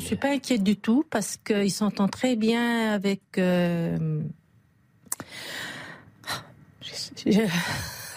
[0.00, 3.20] Je suis pas inquiète du tout parce qu'il s'entend très bien avec.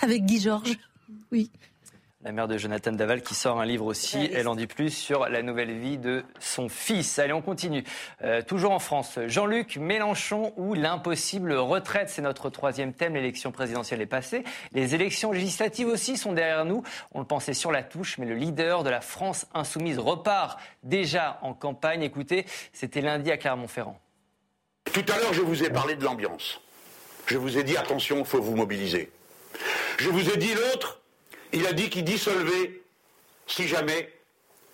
[0.01, 0.77] avec Guy Georges.
[1.31, 1.51] Oui.
[2.27, 5.29] La mère de Jonathan Daval qui sort un livre aussi, elle en dit plus sur
[5.29, 7.19] la nouvelle vie de son fils.
[7.19, 7.85] Allez, on continue.
[8.21, 13.13] Euh, toujours en France, Jean-Luc Mélenchon ou l'impossible retraite, c'est notre troisième thème.
[13.13, 14.43] L'élection présidentielle est passée.
[14.73, 16.83] Les élections législatives aussi sont derrière nous.
[17.13, 21.39] On le pensait sur la touche, mais le leader de la France insoumise repart déjà
[21.43, 22.03] en campagne.
[22.03, 24.01] Écoutez, c'était lundi à Clermont-Ferrand.
[24.91, 26.59] Tout à l'heure, je vous ai parlé de l'ambiance.
[27.27, 29.11] Je vous ai dit attention, il faut vous mobiliser.
[29.97, 30.99] Je vous ai dit l'autre,
[31.53, 32.81] il a dit qu'il dissolvait
[33.45, 34.13] si jamais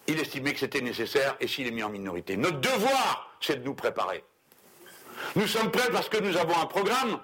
[0.08, 2.36] il estimait que c'était nécessaire et s'il est mis en minorité.
[2.36, 4.24] Notre devoir, c'est de nous préparer.
[5.36, 7.20] Nous sommes prêts parce que nous avons un programme,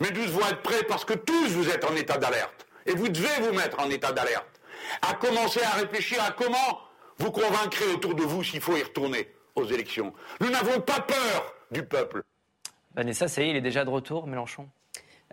[0.00, 2.66] mais nous devons être prêts parce que tous vous êtes en état d'alerte.
[2.84, 4.60] Et vous devez vous mettre en état d'alerte.
[5.02, 6.80] À commencer à réfléchir à comment
[7.18, 10.12] vous convaincrez autour de vous s'il faut y retourner aux élections.
[10.40, 12.22] Nous n'avons pas peur du peuple.
[12.94, 14.68] Vanessa, ça il est déjà de retour, Mélenchon?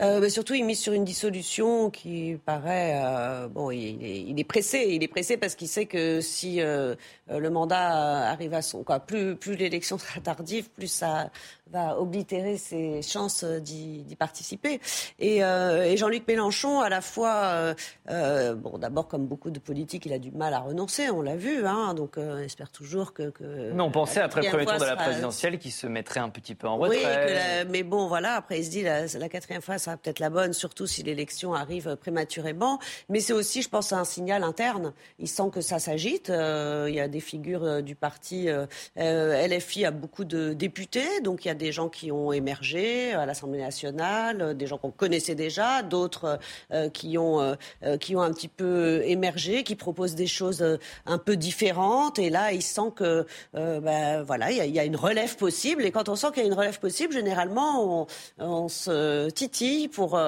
[0.01, 3.69] Euh, surtout, il mise sur une dissolution qui paraît euh, bon.
[3.69, 4.87] Il est, il est, pressé.
[4.89, 6.95] Il est pressé parce qu'il sait que si euh,
[7.29, 11.29] le mandat arrive à son quoi, plus plus l'élection sera tardive, plus ça
[11.71, 14.79] va oblitérer ses chances d'y participer.
[15.19, 17.73] Et, et Jean-Luc Mélenchon, à la fois,
[18.07, 21.09] bon, d'abord comme beaucoup de politiques, il a du mal à renoncer.
[21.09, 21.65] On l'a vu.
[21.65, 23.29] Hein, donc, on espère toujours que.
[23.31, 26.29] que mais on pensait après le premier tour de la présidentielle qu'il se mettrait un
[26.29, 27.63] petit peu en retrait.
[27.63, 28.35] Oui, mais bon, voilà.
[28.35, 31.53] Après, il se dit la, la quatrième fois sera peut-être la bonne, surtout si l'élection
[31.53, 32.79] arrive prématurément.
[33.09, 34.93] Mais c'est aussi, je pense, un signal interne.
[35.19, 36.29] Il sent que ça s'agite.
[36.29, 38.47] il y a des figures du parti
[38.95, 43.25] LFI a beaucoup de députés, donc il y a des gens qui ont émergé à
[43.25, 46.39] l'Assemblée nationale, des gens qu'on connaissait déjà, d'autres
[46.71, 50.65] euh, qui, ont, euh, qui ont un petit peu émergé, qui proposent des choses
[51.05, 52.19] un peu différentes.
[52.19, 55.85] Et là, il sent que ben, voilà, il y, a une relève possible.
[55.85, 58.07] Et quand on sent qu'il y a une relève possible, généralement,
[58.39, 60.19] on se titille pour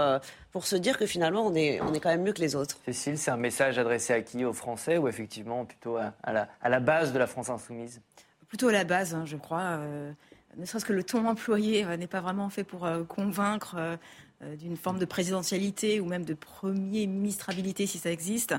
[0.52, 2.78] pour se dire que finalement, on est, on est quand même mieux que les autres.
[2.86, 6.70] Cécile, c'est un message adressé à qui Aux Français ou effectivement plutôt à, la, à
[6.70, 8.02] la, base de la France insoumise?
[8.48, 9.80] Plutôt à la base, hein, je crois.
[9.80, 10.12] Euh,
[10.58, 14.56] ne serait-ce que le ton employé euh, n'est pas vraiment fait pour euh, convaincre euh,
[14.56, 18.54] d'une forme de présidentialité ou même de premier ministrabilité si ça existe.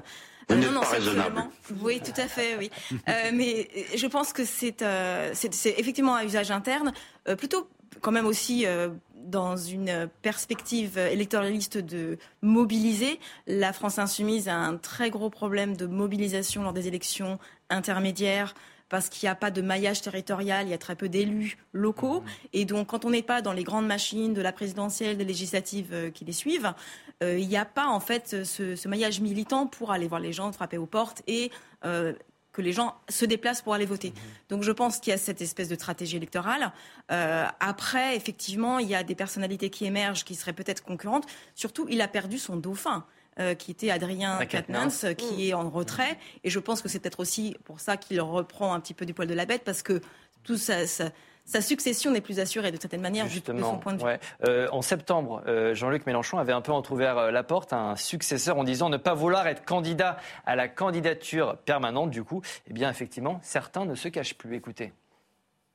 [0.48, 2.70] non, non, c'est Oui, tout à fait, oui.
[3.34, 4.82] mais je pense que c'est
[5.78, 6.92] effectivement un usage interne,
[7.36, 7.68] plutôt
[8.00, 8.64] quand même aussi
[9.26, 13.18] dans une perspective électoraliste de mobiliser.
[13.46, 17.38] La France insoumise a un très gros problème de mobilisation lors des élections
[17.70, 18.54] intermédiaires
[18.88, 22.20] parce qu'il n'y a pas de maillage territorial, il y a très peu d'élus locaux.
[22.20, 22.26] Mmh.
[22.52, 25.92] Et donc, quand on n'est pas dans les grandes machines de la présidentielle, des législatives
[25.92, 26.72] euh, qui les suivent,
[27.22, 30.52] euh, il n'y a pas en fait ce, maillage militant pour aller voir les gens,
[30.52, 31.50] frapper aux portes et
[31.84, 32.12] euh,
[32.56, 34.10] que les gens se déplacent pour aller voter.
[34.10, 34.20] Mmh.
[34.48, 36.72] Donc je pense qu'il y a cette espèce de stratégie électorale.
[37.08, 41.26] après, effectivement, il y a des personnalités qui émergent qui seraient peut-être concurrentes.
[41.54, 43.04] Surtout, il a perdu son dauphin.
[43.38, 45.40] Euh, qui était Adrien Quatennens, euh, qui mmh.
[45.40, 46.18] est en retrait.
[46.42, 49.12] Et je pense que c'est peut-être aussi pour ça qu'il reprend un petit peu du
[49.12, 50.00] poil de la bête, parce que
[50.42, 50.86] tout ça,
[51.46, 54.18] sa succession n'est plus assurée de certaine manière, Justement, de son point de vue.
[54.46, 58.64] Euh, en septembre, Jean-Luc Mélenchon avait un peu entrouvert la porte à un successeur en
[58.64, 62.10] disant ne pas vouloir être candidat à la candidature permanente.
[62.10, 64.54] Du coup, eh bien, effectivement, certains ne se cachent plus.
[64.54, 64.92] Écoutez.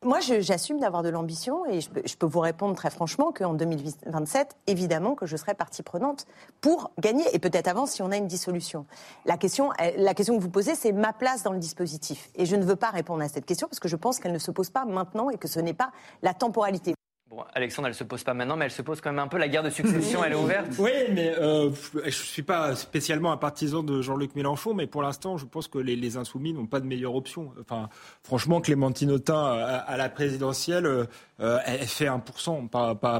[0.03, 5.13] Moi, j'assume d'avoir de l'ambition et je peux, vous répondre très franchement qu'en 2027, évidemment
[5.13, 6.25] que je serai partie prenante
[6.59, 8.87] pour gagner et peut-être avant si on a une dissolution.
[9.25, 12.31] La question, la question que vous posez, c'est ma place dans le dispositif.
[12.33, 14.39] Et je ne veux pas répondre à cette question parce que je pense qu'elle ne
[14.39, 15.91] se pose pas maintenant et que ce n'est pas
[16.23, 16.95] la temporalité.
[17.31, 19.37] Bon, Alexandre, elle se pose pas maintenant, mais elle se pose quand même un peu.
[19.37, 20.67] La guerre de succession, elle est ouverte.
[20.79, 21.69] Oui, mais euh,
[22.03, 25.77] je suis pas spécialement un partisan de Jean-Luc Mélenchon, mais pour l'instant, je pense que
[25.77, 27.53] les, insoumis n'ont pas de meilleure option.
[27.61, 27.87] Enfin,
[28.21, 32.67] franchement, Clémentine Autain à, la présidentielle, euh, elle fait 1%,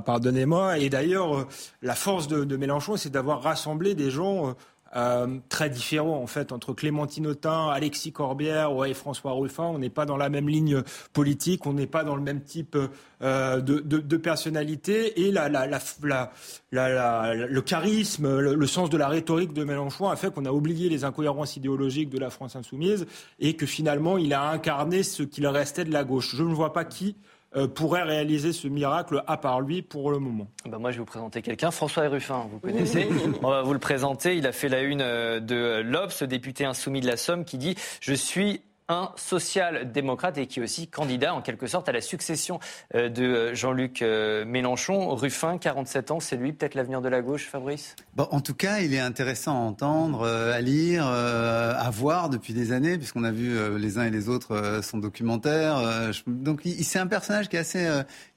[0.02, 0.80] pardonnez-moi.
[0.80, 1.48] Et d'ailleurs,
[1.82, 4.58] la force de Mélenchon, c'est d'avoir rassemblé des gens
[4.96, 9.64] euh, très différents en fait entre Clémentine Autain, Alexis Corbière et François Ruffin.
[9.64, 12.78] On n'est pas dans la même ligne politique, on n'est pas dans le même type
[13.22, 19.08] euh, de, de, de, personnalité et la, la, la, le charisme, le, sens de la
[19.08, 23.06] rhétorique de Mélenchon a fait qu'on a oublié les incohérences idéologiques de la France insoumise
[23.40, 26.36] et que finalement il a incarné ce qu'il restait de la gauche.
[26.36, 27.16] Je ne vois pas qui
[27.56, 31.00] euh, pourrait réaliser ce miracle à part lui pour le moment bah Moi, je vais
[31.00, 33.08] vous présenter quelqu'un, François Ruffin, vous connaissez.
[33.44, 34.38] On va vous le présenter.
[34.38, 37.76] Il a fait la une euh, de l'Obs, député insoumis de la Somme, qui dit
[38.00, 38.62] «Je suis
[38.92, 42.60] un social-démocrate et qui est aussi candidat en quelque sorte à la succession
[42.96, 45.16] euh, de Jean-Luc euh, Mélenchon.
[45.16, 47.96] Ruffin, 47 ans, c'est lui peut-être l'avenir de la gauche, Fabrice?
[48.18, 52.72] En tout cas, il est intéressant à entendre, euh, à lire, à voir depuis des
[52.72, 56.12] années, puisqu'on a vu les uns et les autres son documentaire.
[56.28, 57.88] Donc c'est un personnage qui est assez,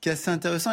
[0.01, 0.71] qui est assez intéressant.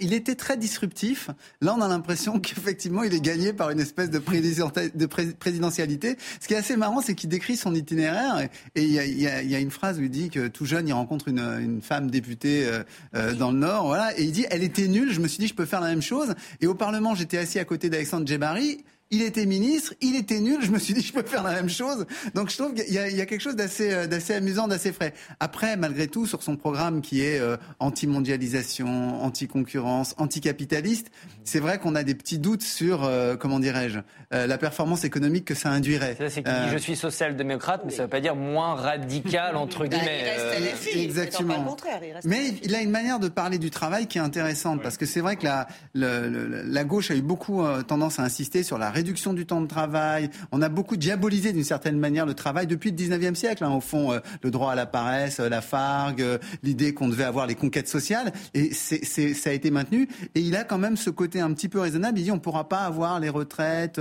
[0.00, 1.30] Il était très disruptif.
[1.60, 6.16] Là, on a l'impression qu'effectivement, il est gagné par une espèce de, présidentialité.
[6.40, 9.50] Ce qui est assez marrant, c'est qu'il décrit son itinéraire et, il y a il
[9.50, 12.66] y, a, une phrase où il dit que tout jeune, il rencontre une, femme députée
[12.66, 12.82] euh,
[13.14, 15.12] euh, dans le Nord, voilà, et il dit, elle était nulle.
[15.12, 16.34] Je me suis dit, je peux faire la même chose.
[16.60, 20.58] Et au Parlement, j'étais assis à côté d'Alexandre Djebari il était ministre, il était nul.
[20.62, 22.06] Je me suis dit, je peux faire la même chose.
[22.34, 25.14] Donc je trouve qu'il y, a quelque chose d'assez, euh, d'assez amusant, d'assez frais.
[25.40, 31.10] Après, malgré tout, sur son programme qui est euh, anti-mondialisation, anti-concurrence, anti-capitaliste,
[31.44, 35.54] c'est vrai qu'on a des petits doutes sur, euh, comment dirais-je, la performance économique que
[35.54, 36.16] ça induirait.
[36.28, 39.80] C'est qu'il dit, je suis social-démocrate, mais ça ne veut pas dire moins radical, entre
[39.80, 40.24] bah, guillemets.
[40.58, 41.76] Il reste Exactement.
[42.24, 45.20] mais il a une manière de parler du travail qui est intéressante, parce que c'est
[45.20, 49.44] vrai que la, la, gauche a eu beaucoup tendance à insister sur la réduction du
[49.44, 50.30] temps de travail.
[50.52, 53.64] On a beaucoup diabolisé d'une certaine manière le travail depuis le 19e siècle.
[53.64, 57.08] Hein, au fond, euh, le droit à la paresse, euh, la fargue, euh, l'idée qu'on
[57.08, 58.32] devait avoir les conquêtes sociales.
[58.54, 59.04] Et c'est,
[59.34, 60.08] ça a été maintenu.
[60.34, 62.18] Et il a quand même ce côté un petit peu raisonnable.
[62.18, 63.98] Il dit on ne pourra pas avoir les retraites,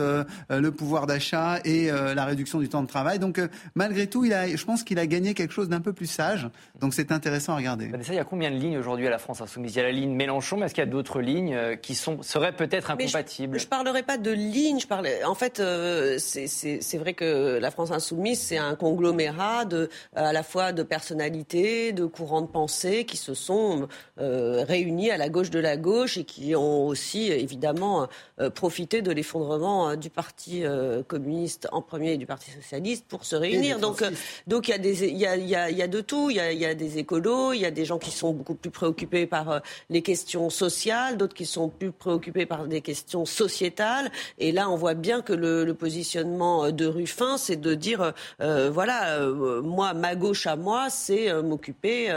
[0.49, 3.17] le pouvoir d'achat et la réduction du temps de travail.
[3.17, 3.41] Donc
[3.75, 6.49] malgré tout, il a, je pense qu'il a gagné quelque chose d'un peu plus sage.
[6.79, 7.89] Donc c'est intéressant à regarder.
[8.07, 9.73] il y a combien de lignes aujourd'hui à la France insoumise?
[9.73, 12.21] Il y a la ligne Mélenchon, mais est-ce qu'il y a d'autres lignes qui sont,
[12.21, 13.57] seraient peut-être incompatibles?
[13.57, 14.82] Je ne parlerai pas de lignes
[15.25, 20.43] en fait, euh, c'est vrai que la France insoumise, c'est un conglomérat de, à la
[20.43, 23.87] fois de personnalités, de courants de pensée qui se sont
[24.19, 28.07] euh, réunis à la gauche de la gauche et qui ont aussi évidemment
[28.39, 30.63] euh, profité de l'effondrement du Parti
[31.07, 33.79] communiste en premier et du Parti socialiste pour se réunir.
[33.79, 34.03] Donc,
[34.47, 36.01] donc il y a des, il y a, il y a, il y a de
[36.01, 36.29] tout.
[36.29, 38.55] Il y a, y a des écolos, il y a des gens qui sont beaucoup
[38.55, 44.11] plus préoccupés par les questions sociales, d'autres qui sont plus préoccupés par des questions sociétales.
[44.37, 49.19] Et là, on voit bien que le, positionnement de Ruffin, c'est de dire, euh, voilà,
[49.19, 52.11] euh, moi, ma gauche à moi, c'est euh, m'occuper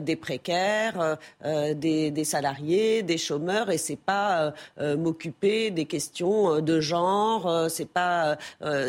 [0.00, 7.88] des précaires, des, salariés, des chômeurs, et c'est pas m'occuper des questions de genre, c'est
[7.88, 8.36] pas.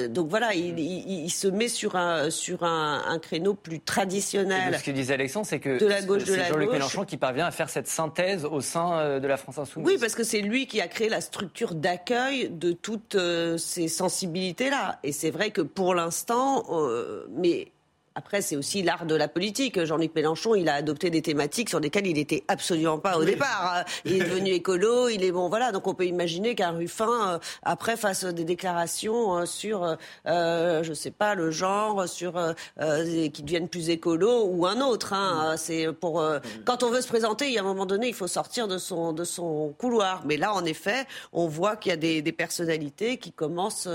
[0.10, 4.78] donc voilà, il, se met sur un sur un, créneau plus traditionnel.
[4.78, 8.46] ce que disait Alexandre, c'est que c'est Jean-Luc Mélenchon qui parvient à faire cette synthèse
[8.46, 9.88] au sein de la France insoumise.
[9.88, 15.00] Oui, parce que c'est lui qui a créé la structure d'accueil de toute ces sensibilités-là.
[15.04, 17.72] Et c'est vrai que pour l'instant, euh, mais
[18.18, 19.84] après, c'est aussi l'art de la politique.
[19.84, 23.86] Jean-Luc Mélenchon, il a adopté des thématiques sur lesquelles il n'était absolument pas au départ.
[24.06, 25.72] Il est devenu écolo, il est bon, voilà.
[25.72, 30.94] Donc on peut imaginer qu'un Ruffin, euh, après, fasse des déclarations euh, sur, euh, je
[30.94, 32.54] sais pas, le genre, sur euh,
[33.30, 35.14] qui deviennent plus écolo ou un autre.
[35.14, 35.54] Hein.
[35.56, 36.26] C'est pour
[36.66, 38.80] quand on veut se présenter, il y a un moment donné, il faut sortir de
[38.80, 40.24] son de son couloir.
[40.26, 43.88] Mais là, en effet, on voit qu'il y a des, des personnalités qui commencent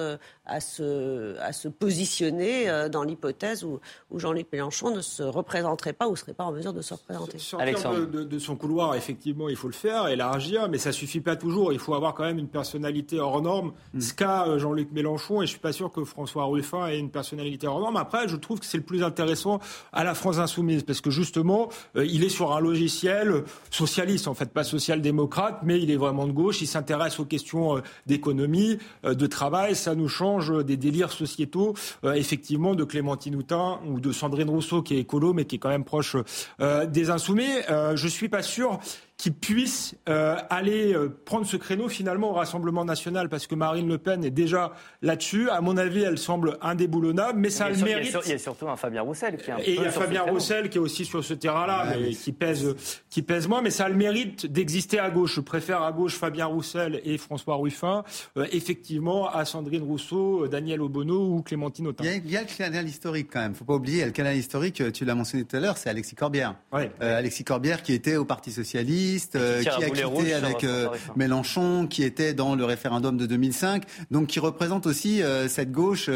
[0.44, 3.78] à se, à se positionner euh, dans l'hypothèse où,
[4.10, 6.94] où Jean-Luc Mélenchon ne se représenterait pas ou ne serait pas en mesure de se
[6.94, 7.38] représenter.
[7.38, 11.36] Sortir de, de, son couloir, effectivement, il faut le faire, élargir, mais ça suffit pas
[11.36, 11.72] toujours.
[11.72, 14.00] Il faut avoir quand même une personnalité hors norme, mm.
[14.00, 17.10] ce qu'a euh, Jean-Luc Mélenchon, et je suis pas sûr que François Ruffin ait une
[17.10, 17.96] personnalité hors norme.
[17.96, 19.60] Après, je trouve que c'est le plus intéressant
[19.92, 24.34] à la France insoumise, parce que justement, euh, il est sur un logiciel socialiste, en
[24.34, 29.26] fait, pas social-démocrate, mais il est vraiment de gauche, il s'intéresse aux questions d'économie, de
[29.26, 31.74] travail, ça nous change mélange des délires sociétaux,
[32.14, 35.68] effectivement, de Clémentine Houtin ou de Sandrine Rousseau, qui est écolo, mais qui est quand
[35.68, 36.16] même proche
[36.58, 37.50] des Insoumis.
[37.94, 38.78] je suis pas sûr
[39.22, 43.86] qui puisse euh, aller euh, prendre ce créneau finalement au Rassemblement national, parce que Marine
[43.86, 45.48] Le Pen est déjà là-dessus.
[45.48, 48.16] À mon avis, elle semble indéboulonnable, mais ça le mérite.
[48.24, 50.22] Il y, a surtout un Fabien Roussel qui est un Et il y a Fabien
[50.22, 52.74] Roussel qui est aussi sur ce terrain-là, mais qui pèse,
[53.10, 55.36] qui pèse moins, mais ça a le mérite d'exister à gauche.
[55.36, 58.02] Je préfère à gauche Fabien Roussel et François Ruffin,
[58.36, 62.02] euh, effectivement, à Sandrine Rousseau, Daniel Obono ou Clémentine Autain.
[62.06, 63.54] Il y, a, le canal historique quand même.
[63.54, 66.56] Faut pas oublier, le canal historique, tu l'as mentionné tout à l'heure, c'est Alexis Corbière.
[66.98, 72.02] Alexis Corbière qui était au Parti socialiste euh, qui, a quitté avec euh, Mélenchon, qui
[72.02, 76.10] était dans le référendum de 2005, donc qui représente aussi euh, cette gauche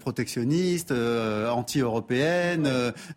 [0.00, 2.68] protectionniste, anti-européenne.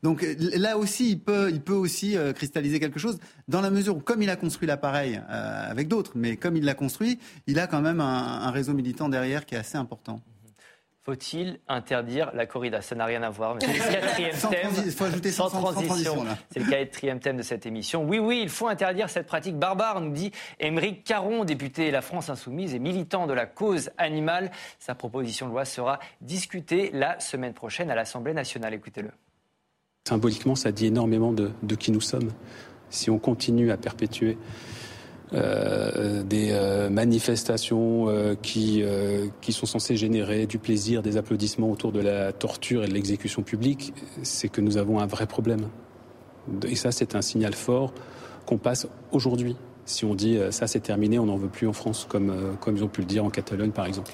[0.03, 3.99] donc là aussi, il peut, il peut aussi cristalliser quelque chose dans la mesure où,
[3.99, 7.81] comme il a construit l'appareil avec d'autres, mais comme il l'a construit, il a quand
[7.81, 10.21] même un réseau militant derrière qui est assez important.
[11.07, 12.81] Faut-il interdire la corrida?
[12.81, 14.71] Ça n'a rien à voir, mais c'est le quatrième thème.
[14.85, 16.25] Il faut ajouter sans, transition.
[16.51, 18.03] c'est le quatrième thème de cette émission.
[18.03, 22.29] Oui, oui, il faut interdire cette pratique barbare, nous dit Émeric Caron, député La France
[22.29, 24.51] Insoumise et militant de la cause animale.
[24.79, 28.73] Sa proposition de loi sera discutée la semaine prochaine à l'Assemblée nationale.
[28.73, 29.11] Écoutez-le.
[30.09, 32.33] Symboliquement, ça dit énormément de, de qui nous sommes.
[32.89, 34.37] Si on continue à perpétuer
[35.33, 38.83] euh, des euh, manifestations euh, qui,
[39.41, 43.41] qui sont censées générer du plaisir, des applaudissements autour de la torture et de l'exécution
[43.41, 45.67] publique, c'est que nous avons un vrai problème.
[46.67, 47.93] Et ça, c'est un signal fort
[48.45, 49.57] qu'on passe aujourd'hui.
[49.85, 52.83] Si on dit ça, c'est terminé, on n'en veut plus en France, comme, comme ils
[52.83, 54.13] ont pu le dire en Catalogne, par exemple.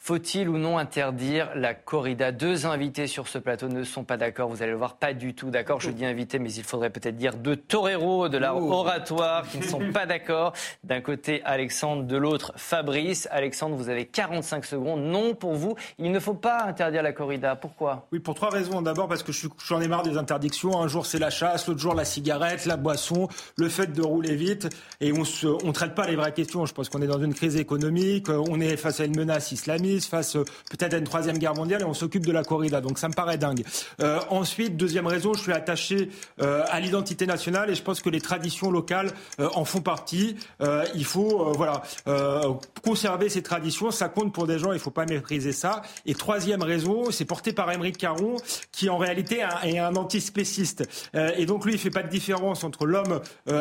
[0.00, 2.32] Faut-il ou non interdire la corrida?
[2.32, 4.48] Deux invités sur ce plateau ne sont pas d'accord.
[4.48, 5.80] Vous allez le voir, pas du tout d'accord.
[5.80, 8.72] Je dis invité, mais il faudrait peut-être dire deux toreros de la oh.
[8.72, 10.54] oratoire qui ne sont pas d'accord.
[10.84, 13.28] D'un côté, Alexandre, de l'autre, Fabrice.
[13.32, 15.02] Alexandre, vous avez 45 secondes.
[15.02, 15.74] Non pour vous.
[15.98, 17.56] Il ne faut pas interdire la corrida.
[17.56, 18.06] Pourquoi?
[18.12, 18.80] Oui, pour trois raisons.
[18.80, 19.32] D'abord, parce que
[19.66, 20.80] j'en ai marre des interdictions.
[20.80, 21.66] Un jour, c'est la chasse.
[21.66, 24.68] L'autre jour, la cigarette, la boisson, le fait de rouler vite.
[25.00, 26.64] Et on ne on traite pas les vraies questions.
[26.66, 28.28] Je pense qu'on est dans une crise économique.
[28.30, 29.52] On est face à une menace
[30.08, 32.80] face euh, peut-être à une troisième guerre mondiale et on s'occupe de la corrida.
[32.80, 33.64] Donc ça me paraît dingue.
[34.00, 36.10] Euh, ensuite, deuxième raison, je suis attaché
[36.40, 40.36] euh, à l'identité nationale et je pense que les traditions locales en font partie.
[40.94, 41.82] il faut voilà
[42.82, 43.90] conserver ces traditions.
[43.90, 45.82] Ça compte pour des gens, il ne faut pas mépriser ça.
[46.06, 48.36] Et troisième raison, c'est porté par Émeric Caron,
[48.72, 50.88] qui en réalité est un antispéciste.
[51.14, 53.20] et donc lui, il fait pas de différence entre l'homme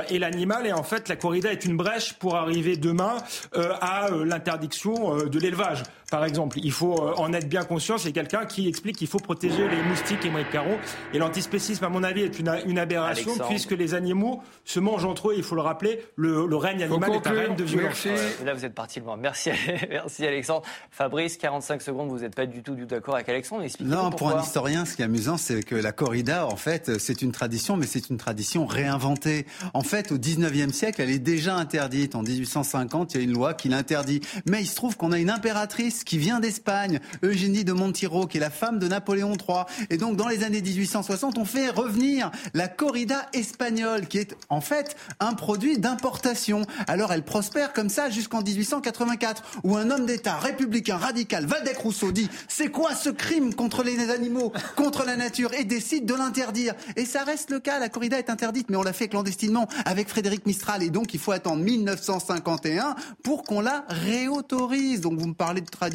[0.09, 0.65] et l'animal.
[0.65, 3.17] Et en fait, la corrida est une brèche pour arriver demain
[3.53, 6.59] à l'interdiction de l'élevage par exemple.
[6.63, 7.97] Il faut euh, en être bien conscient.
[7.97, 10.77] C'est quelqu'un qui explique qu'il faut protéger les moustiques et caron.
[11.13, 15.33] Et l'antispécisme, à mon avis, est une, aberration puisque les animaux se mangent entre eux.
[15.35, 15.99] Il faut le rappeler.
[16.15, 18.07] Le, règne animal est un règne de violence.
[18.45, 19.17] là, vous êtes parti loin.
[19.17, 19.49] Merci,
[19.89, 20.63] merci Alexandre.
[20.91, 22.09] Fabrice, 45 secondes.
[22.09, 23.65] Vous n'êtes pas du tout d'accord avec Alexandre.
[23.81, 27.21] Non, pour un historien, ce qui est amusant, c'est que la corrida, en fait, c'est
[27.21, 29.45] une tradition, mais c'est une tradition réinventée.
[29.73, 32.15] En fait, au 19e siècle, elle est déjà interdite.
[32.15, 34.21] En 1850, il y a une loi qui l'interdit.
[34.45, 38.37] Mais il se trouve qu'on a une impératrice qui vient d'Espagne, Eugénie de Montiro, qui
[38.37, 39.65] est la femme de Napoléon III.
[39.89, 44.61] Et donc, dans les années 1860, on fait revenir la corrida espagnole, qui est en
[44.61, 46.61] fait un produit d'importation.
[46.87, 52.11] Alors, elle prospère comme ça jusqu'en 1884, où un homme d'État républicain radical, Valdec Rousseau,
[52.11, 56.73] dit c'est quoi ce crime contre les animaux, contre la nature, et décide de l'interdire.
[56.95, 60.09] Et ça reste le cas, la corrida est interdite, mais on l'a fait clandestinement avec
[60.09, 65.01] Frédéric Mistral, et donc il faut attendre 1951 pour qu'on la réautorise.
[65.01, 65.86] Donc vous me parlez de tradition.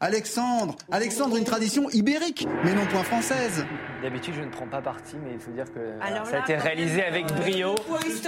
[0.00, 3.64] Alexandre, Alexandre, une tradition ibérique, mais non point française.
[4.02, 5.80] D'habitude, je ne prends pas parti, mais il faut dire que
[6.28, 7.74] ça a été réalisé avec euh, brio.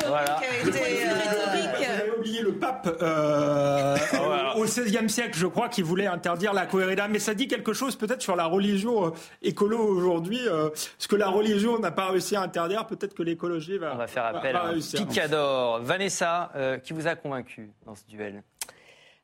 [0.07, 0.37] Voilà.
[0.37, 3.97] A été, euh, oublié le pape euh,
[4.57, 7.09] au XVIe siècle, je crois, qui voulait interdire la corrida.
[7.09, 10.41] Mais ça dit quelque chose peut-être sur la religion écolo aujourd'hui.
[10.99, 13.95] ce que la religion n'a pas réussi à interdire, peut-être que l'écologie va.
[13.95, 15.81] On va faire appel à Picador.
[15.83, 16.53] Vanessa,
[16.85, 18.43] qui vous a convaincu dans ce duel?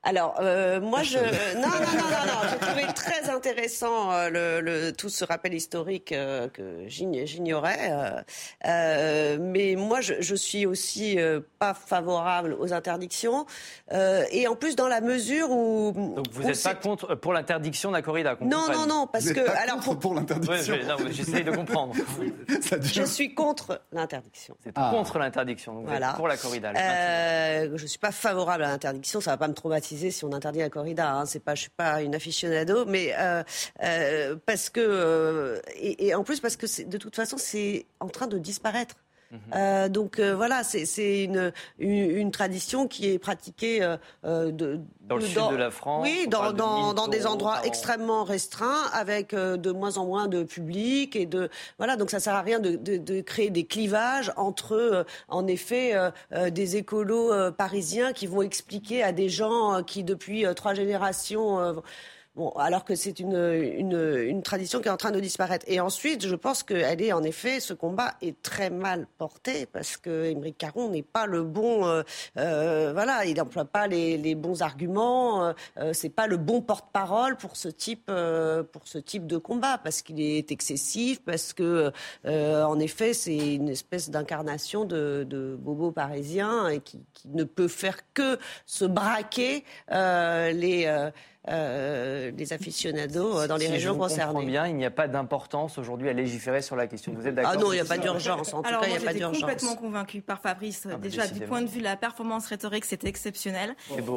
[0.02, 1.18] Alors, euh, moi, je...
[1.18, 2.48] Non, non, non, non, non.
[2.50, 8.24] J'ai trouvé très intéressant euh, le, le, tout ce rappel historique euh, que j'ignorais.
[8.64, 11.18] Euh, mais moi, je, je suis aussi
[11.58, 13.44] pas favorable aux interdictions.
[13.90, 15.92] et en plus, dans la mesure où...
[15.92, 19.34] Donc, vous n'êtes pas contre pour l'interdiction de la corrida Non, non, non, parce vous
[19.34, 19.40] que...
[19.40, 21.94] Pas alors, contre pour l'interdiction ouais, J'essaie de comprendre.
[22.82, 24.56] je suis contre l'interdiction.
[24.64, 24.90] C'est ah.
[24.94, 26.14] contre l'interdiction, donc voilà.
[26.14, 26.72] pour la corrida.
[26.72, 30.70] je suis pas favorable à l'interdiction, ça va pas me traumatiser si on interdit la
[30.70, 31.12] corrida.
[31.12, 31.26] Hein.
[31.26, 33.42] C'est pas, je suis pas une aficionado, mais euh,
[33.82, 38.26] euh, parce que euh, et, en plus parce que de toute façon c'est en train
[38.26, 38.96] de disparaître.
[39.30, 39.88] Mhm.
[39.88, 43.80] donc voilà, c'est une, une, tradition qui est pratiquée
[44.24, 46.02] de, dans le sud de la France.
[46.04, 51.14] Oui, dans, dans, dans des endroits extrêmement restreints, avec de moins en moins de public
[51.16, 51.96] et de voilà.
[51.96, 55.94] Donc ça sert à rien de, de, de créer des clivages entre, en effet,
[56.50, 61.82] des écolos parisiens qui vont expliquer à des gens qui depuis trois générations
[62.36, 65.66] Bon, alors que c'est une, tradition qui est en train de disparaître.
[65.68, 69.96] Et ensuite, je pense qu'elle est en effet, ce combat est très mal porté parce
[69.96, 72.02] que Émeric Caron n'est pas le bon, euh,
[72.36, 77.56] euh, voilà, il n'emploie pas les, bons arguments, euh, c'est pas le bon porte-parole pour
[77.56, 81.90] ce type, pour de combat parce qu'il est excessif, parce que
[82.24, 88.38] en effet, c'est une espèce d'incarnation de, bobo parisien et qui, ne peut faire que
[88.66, 91.10] se braquer les
[91.48, 94.44] euh, les aficionados euh, dans les régions concernées.
[94.44, 97.12] bien, il n'y a pas d'importance aujourd'hui à légiférer sur la question.
[97.16, 98.52] Vous êtes d'accord Ah non, il n'y a pas d'urgence.
[98.52, 99.40] En tout Alors, cas, il n'y a pas d'urgence.
[99.40, 100.86] complètement convaincu par Fabrice.
[100.90, 103.74] Ah, déjà, du point de vue de la performance rhétorique, c'était exceptionnel.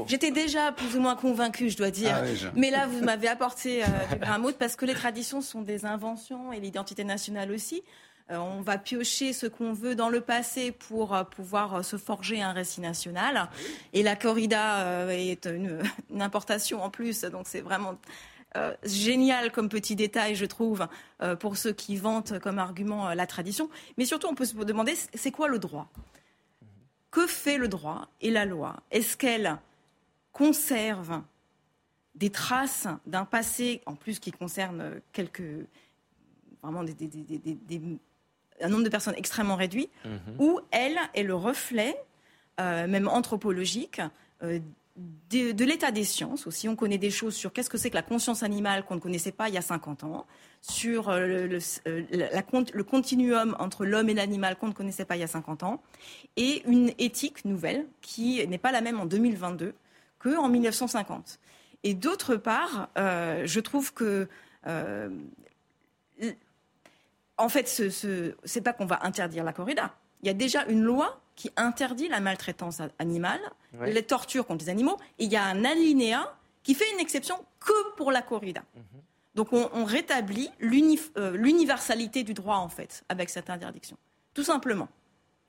[0.08, 2.14] J'étais déjà plus ou moins convaincu, je dois dire.
[2.14, 5.86] Ah Mais là, vous m'avez apporté euh, du grain parce que les traditions sont des
[5.86, 7.84] inventions et l'identité nationale aussi.
[8.32, 11.98] Euh, on va piocher ce qu'on veut dans le passé pour euh, pouvoir euh, se
[11.98, 13.50] forger un récit national.
[13.92, 15.82] Et la corrida est une,
[16.22, 17.98] importation en plus, donc c'est vraiment
[18.84, 20.88] génial comme petit détail, je trouve,
[21.40, 23.68] pour ceux qui vantent comme argument la tradition.
[23.98, 25.90] Mais surtout, on peut se demander, c'est quoi le droit?
[27.10, 28.76] Que fait le droit et la loi?
[28.92, 29.58] Est-ce qu'elle
[30.34, 31.24] conserve
[32.14, 35.42] des traces d'un passé, en plus qui concerne quelques
[36.64, 37.82] vraiment des,
[38.64, 40.36] un nombre de personnes extrêmement réduit, mhm.
[40.40, 41.96] où elle est le reflet,
[42.60, 44.02] euh, même anthropologique,
[44.44, 44.60] euh,
[45.32, 46.70] de, l'état des sciences aussi.
[46.70, 49.32] On connaît des choses sur qu'est-ce que c'est que la conscience animale qu'on ne connaissait
[49.32, 50.28] pas il y a 50 ans,
[50.62, 55.24] sur euh, le, le, continuum entre l'homme et l'animal qu'on ne connaissait pas il y
[55.24, 55.82] a 50 ans,
[56.38, 59.74] et une éthique nouvelle qui n'est pas la même en 2022
[60.20, 61.40] qu'en 1950.
[61.84, 64.30] Et d'autre part, je trouve que
[67.38, 69.96] en fait, ce, n'est pas qu'on va interdire la corrida.
[70.22, 73.42] Il y a déjà une loi qui interdit la maltraitance animale,
[73.82, 77.36] les tortures contre les animaux, et il y a un alinéa qui fait une exception
[77.60, 78.64] que pour la corrida.
[78.76, 79.02] Mhm.
[79.36, 80.52] Donc on, rétablit
[81.18, 83.98] euh, l'universalité du droit, en fait, avec cette interdiction.
[84.34, 84.88] Tout simplement.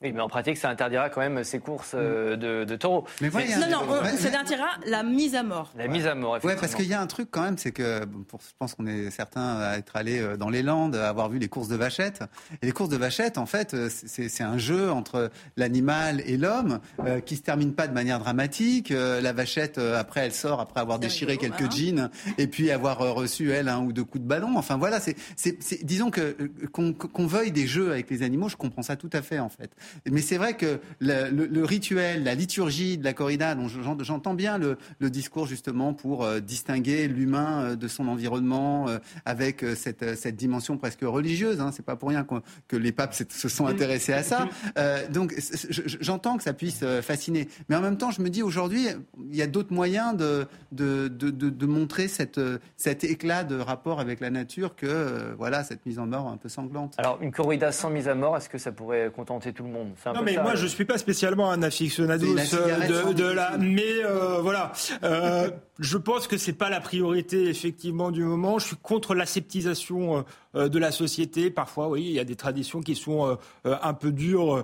[0.02, 3.06] Oui, mais en pratique, ça interdira quand même ces courses euh, de, taureaux.
[3.20, 5.72] Mais non, non, ça interdira la mise à mort.
[5.76, 6.54] La mise à mort, effectivement.
[6.54, 8.86] Oui, parce qu'il y a un truc quand même, c'est que pour, je pense qu'on
[8.86, 11.76] est certains à être allés euh, dans les Landes, à avoir vu les courses de
[11.76, 12.24] vachettes.
[12.60, 16.80] Et les courses de vachettes, en fait, euh, c'est un jeu entre l'animal et l'homme
[17.24, 18.90] qui se termine pas de manière dramatique.
[18.90, 21.70] la vachette, après, elle sort après avoir déchiré quelques hein.
[21.70, 24.56] jeans et puis avoir reçu, elle, un ou deux coups de ballon.
[24.56, 25.16] Enfin, voilà, c'est,
[25.84, 26.36] disons que
[26.72, 29.70] qu'on veuille des jeux avec les animaux, je comprends ça tout à fait, en fait.
[30.10, 34.76] Mais c'est vrai que le, rituel, la liturgie de la corrida, dont j'entends bien le,
[35.10, 40.76] discours justement pour euh, distinguer l'humain euh, de son environnement euh, avec cette, cette, dimension
[40.76, 41.60] presque religieuse.
[41.60, 42.26] Hein, c'est pas pour rien
[42.68, 44.48] que les papes se sont intéressés à ça.
[45.10, 45.34] donc
[46.00, 48.88] j'entends que ça puisse fasciner, mais en même temps, je me dis aujourd'hui,
[49.30, 52.40] il y a d'autres moyens de, de, de, de, montrer cette,
[52.76, 56.48] cet éclat de rapport avec la nature que voilà cette mise en mort un peu
[56.48, 56.94] sanglante.
[56.98, 59.73] Alors une corrida sans mise à mort, est-ce que ça pourrait contenter tout le monde?
[59.74, 63.56] Non, mais moi, je suis pas spécialement un aficionado de, de, la.
[63.58, 64.72] Mais euh, voilà,
[65.02, 68.58] euh, je pense que c'est pas la priorité effectivement du moment.
[68.58, 70.22] Je suis contre l'aseptisation euh,
[70.56, 71.50] euh, de la société.
[71.50, 73.34] Parfois, oui, il y a des traditions qui sont euh,
[73.66, 74.62] euh, un peu dures.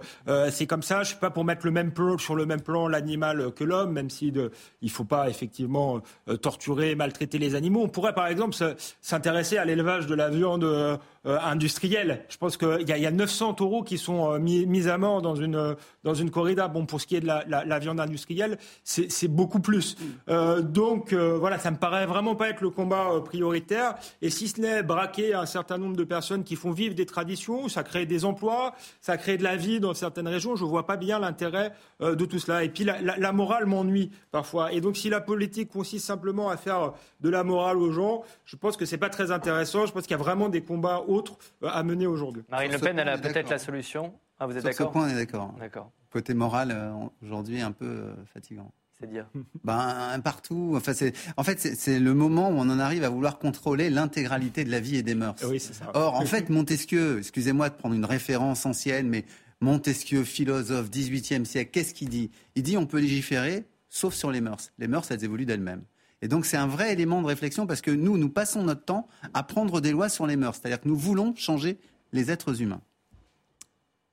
[0.51, 1.03] c'est comme ça.
[1.03, 3.93] Je suis pas pour mettre le même plan, sur le même plan l'animal que l'homme,
[3.93, 4.51] même si de,
[4.83, 6.01] il faut pas effectivement
[6.43, 7.83] torturer, maltraiter les animaux.
[7.83, 8.57] On pourrait, par exemple,
[9.01, 12.25] s'intéresser à l'élevage de la viande industrielle.
[12.29, 15.77] Je pense qu'il y, y, a 900 taureaux qui sont mis, à mort dans une
[16.03, 16.69] dans une corrida.
[16.69, 19.97] Bon, pour ce qui est de la, la, viande industrielle, c'est beaucoup plus.
[20.29, 23.97] donc voilà, ça me paraît vraiment pas être le combat prioritaire.
[24.23, 27.69] Et si ce n'est braquer un certain nombre de personnes qui font vivre des traditions,
[27.69, 30.57] ça crée des emplois, ça crée de la vie dans certaines régions.
[30.57, 32.65] Je ne vois pas bien l'intérêt euh, de tout cela.
[32.65, 34.73] Et puis la, morale m'ennuie parfois.
[34.73, 38.57] Et donc si la politique consiste simplement à faire de la morale aux gens, je
[38.57, 39.87] pense que ce n'est pas très intéressant.
[39.87, 42.43] Je pense qu'il y a vraiment des combats autres euh, à mener aujourd'hui.
[42.49, 44.15] Marine Le Pen, elle a peut-être la solution.
[44.39, 45.27] Ah, vous êtes d'accord Sur ce point, on est
[45.59, 45.93] d'accord.
[46.11, 46.93] Côté moral, euh,
[47.23, 48.73] aujourd'hui, un peu fatigant.
[48.99, 49.27] C'est-à-dire
[49.65, 50.75] ben, Partout.
[50.77, 50.93] Enfin,
[51.37, 54.81] en fait, c'est le moment où on en arrive à vouloir contrôler l'intégralité de la
[54.81, 55.37] vie et des mœurs.
[55.45, 55.91] Oui, ça.
[55.95, 59.25] Or, en fait, Montesquieu, excusez-moi de prendre une référence ancienne, mais
[59.61, 62.31] Montesquieu, philosophe, 18e siècle, qu'est-ce qu'il dit?
[62.55, 64.73] Il dit on peut légiférer, sauf sur les mœurs.
[64.79, 65.83] Les mœurs, elles évoluent d'elles-mêmes.
[66.23, 69.09] Et donc, c'est un vrai élément de réflexion parce que nous, nous passons notre temps
[69.33, 70.57] à prendre des lois sur les mœurs.
[70.61, 71.79] C'est-à-dire que nous voulons changer
[72.13, 72.83] les êtres humains.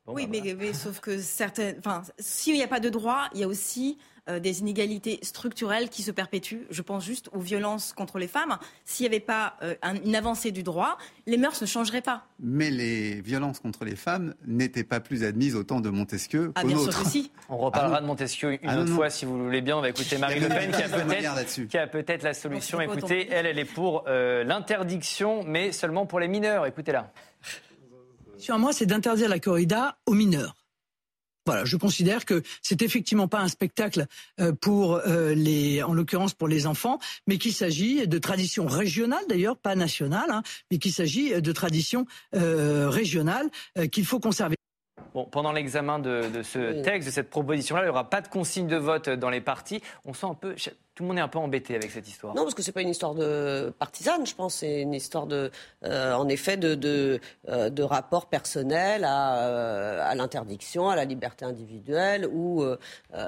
[0.07, 3.43] oui, bah, mais, sauf que certaines, enfin, s'il n'y a pas de droit, il y
[3.43, 3.97] a aussi
[4.29, 6.65] euh, des inégalités structurelles qui se perpétuent.
[6.69, 8.57] Je pense juste aux violences contre les femmes.
[8.85, 9.75] S'il n'y avait pas euh,
[10.05, 12.25] une avancée du droit, les mœurs ne changeraient pas.
[12.39, 16.63] Mais les violences contre les femmes n'étaient pas plus admises au temps de Montesquieu ah,
[16.63, 17.31] bien sûr que si.
[17.49, 19.77] On reparlera ah de Montesquieu une ah, autre fois si vous voulez bien.
[19.77, 20.71] On va écenter Marine Le Pen
[21.67, 22.81] qui a peut-être la solution.
[22.81, 26.65] Écoutez, elle, elle est pour euh, l'interdiction, mais seulement pour les mineurs.
[26.65, 27.11] Écoutez-la.
[28.37, 30.56] Sur moi, c'est d'interdire la corrida aux mineurs.
[31.47, 34.05] Voilà, je considère que c'est effectivement pas un spectacle
[34.41, 39.23] euh, pour euh, les, en l'occurrence pour les enfants, mais qu'il s'agit de traditions régionales
[39.29, 43.49] d'ailleurs, pas nationales, hein, mais qu'il s'agit de traditions euh, régionales
[43.93, 44.57] qu'il faut conserver.
[45.13, 48.67] Bon, pendant l'examen de, ce texte, de cette proposition-là, il n'y aura pas de consigne
[48.67, 49.81] de vote dans les partis.
[50.03, 50.53] On sent un peu,
[50.97, 52.33] tout le monde est un peu embêté avec cette histoire.
[52.33, 54.55] Non, parce que c'est pas une histoire de partisane, je pense.
[54.55, 55.51] C'est une histoire de,
[55.83, 57.19] euh, en effet, de, de,
[57.49, 62.25] euh, de rapport personnel à, euh, à l'interdiction, à la liberté individuelle.
[62.25, 62.65] Ou,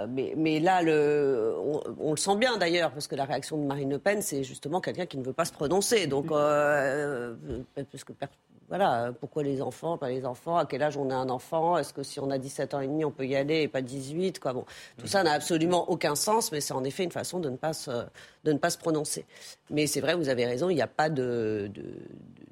[0.08, 1.56] mais, mais, là, le,
[2.00, 4.82] on, le sent bien d'ailleurs, parce que la réaction de Marine Le Pen, c'est justement
[4.82, 6.08] quelqu'un qui ne veut pas se prononcer.
[6.08, 8.14] Donc, parce que
[8.70, 11.92] voilà, pourquoi les enfants, pas les enfants, à quel âge on a un enfant, est-ce
[11.92, 14.40] que si on a 17 ans et demi, on peut y aller et pas 18,
[14.40, 14.54] quoi.
[14.54, 14.64] Bon,
[14.98, 18.52] tout ça n'a absolument aucun sens, mais c'est en effet une façon de ne de
[18.54, 19.26] ne pas se prononcer.
[19.70, 21.72] Mais c'est vrai, vous avez raison, il n'y a pas de,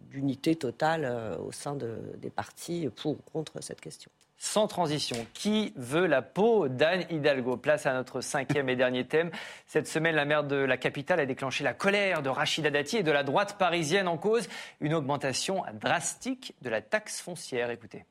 [0.10, 5.26] d'unité totale euh, au sein des partis pour ou contre cette question sans transition.
[5.34, 7.58] Qui veut la peau d'Anne Hidalgo?
[7.58, 9.32] Place à notre cinquième et dernier thème.
[9.66, 13.04] Cette semaine, la maire de la capitale a déclenché la colère de Rachida Dati et
[13.04, 14.48] de la droite parisienne en cause
[14.80, 17.72] une augmentation drastique de la taxe foncière.
[17.72, 18.06] Écoutez.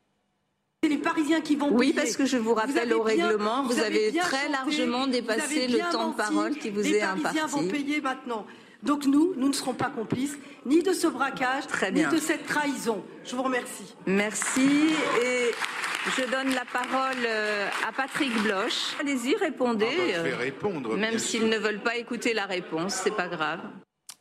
[0.88, 4.48] Les Parisiens qui vont Oui, parce que je vous rappelle au règlement, vous, avez, très
[4.48, 7.16] largement dépassé le temps de parole qui vous est imparti.
[7.16, 8.46] Les Parisiens vont payer maintenant.
[8.82, 13.02] Donc nous, nous ne serons pas complices ni de ce braquage, ni de cette trahison.
[13.24, 13.94] Je vous remercie.
[14.06, 14.90] Merci.
[15.24, 15.50] Et
[16.16, 18.94] je donne la parole euh, à Patrick Bloch.
[19.00, 20.14] Allez-y, répondez.
[20.14, 20.96] Ah bah, répondre.
[20.96, 23.60] Même s'ils ne veulent pas écouter la réponse, c'est pas grave.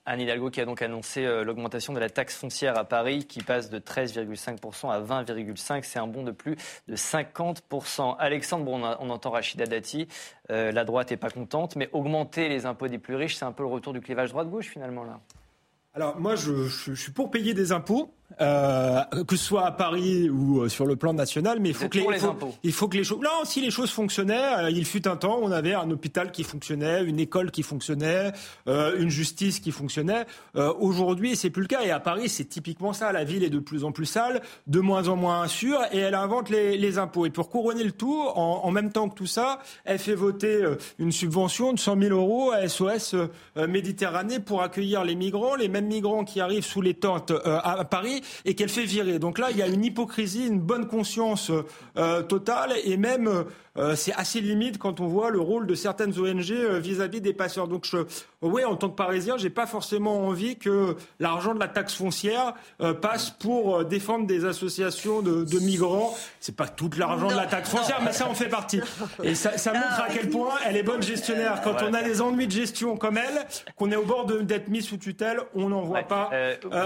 [0.06, 3.42] Anne Hidalgo qui a donc annoncé euh, l'augmentation de la taxe foncière à Paris qui
[3.42, 5.84] passe de 13,5% à 20,5%.
[5.84, 6.56] C'est un bond de plus
[6.88, 8.16] de 50%.
[8.20, 10.08] Alexandre, bon, on, entend Rachida Dati,
[10.52, 13.52] euh, la droite n'est pas contente, mais augmenter les impôts des plus riches, c'est un
[13.52, 15.20] peu le retour du clivage droite-gauche finalement là?
[15.96, 20.62] Alors moi, je, suis pour payer des impôts, euh, que ce soit à Paris ou
[20.62, 22.06] euh, sur le plan national, mais il faut que les,
[22.64, 23.20] il faut que les choses.
[23.22, 26.44] Non, si les choses fonctionnaient, euh, il fut un temps, on avait un hôpital qui
[26.44, 28.32] fonctionnait, une école qui fonctionnait,
[28.68, 30.26] une justice qui fonctionnait.
[30.56, 31.82] Aujourd'hui, c'est plus le cas.
[31.84, 33.12] Et à Paris, c'est typiquement ça.
[33.12, 36.16] La ville est de plus en plus sale, de moins en moins sûre, et elle
[36.16, 37.26] invente les, impôts.
[37.26, 40.64] Et pour couronner le tout, en, même temps que tout ça, elle fait voter
[41.00, 43.16] une subvention de 100 000 euros à SOS
[43.56, 48.15] Méditerranée pour accueillir les migrants, les mêmes migrants qui arrivent sous les tentes à Paris
[48.46, 49.20] et qu'elle fait virer.
[49.20, 51.52] Donc là, il y a une hypocrisie, une bonne conscience
[51.98, 53.46] euh, totale et même
[53.78, 57.34] euh, c'est assez limite quand on voit le rôle de certaines ONG euh, vis-à-vis des
[57.34, 57.68] passeurs.
[57.68, 57.98] Donc, je,
[58.42, 62.54] oui, en tant que Parisien, j'ai pas forcément envie que l'argent de la taxe foncière
[62.82, 66.16] euh, passe pour défendre des associations de, de migrants.
[66.40, 68.82] C'est pas tout l'argent de la taxe foncière, mais ça en fait partie.
[69.24, 71.62] Et ça, ça montre à quel point elle est bonne gestionnaire.
[71.64, 73.46] Quand on a des ennuis de gestion comme elle,
[73.76, 76.30] qu'on est au bord d'être mis sous tutelle, on n'en voit pas.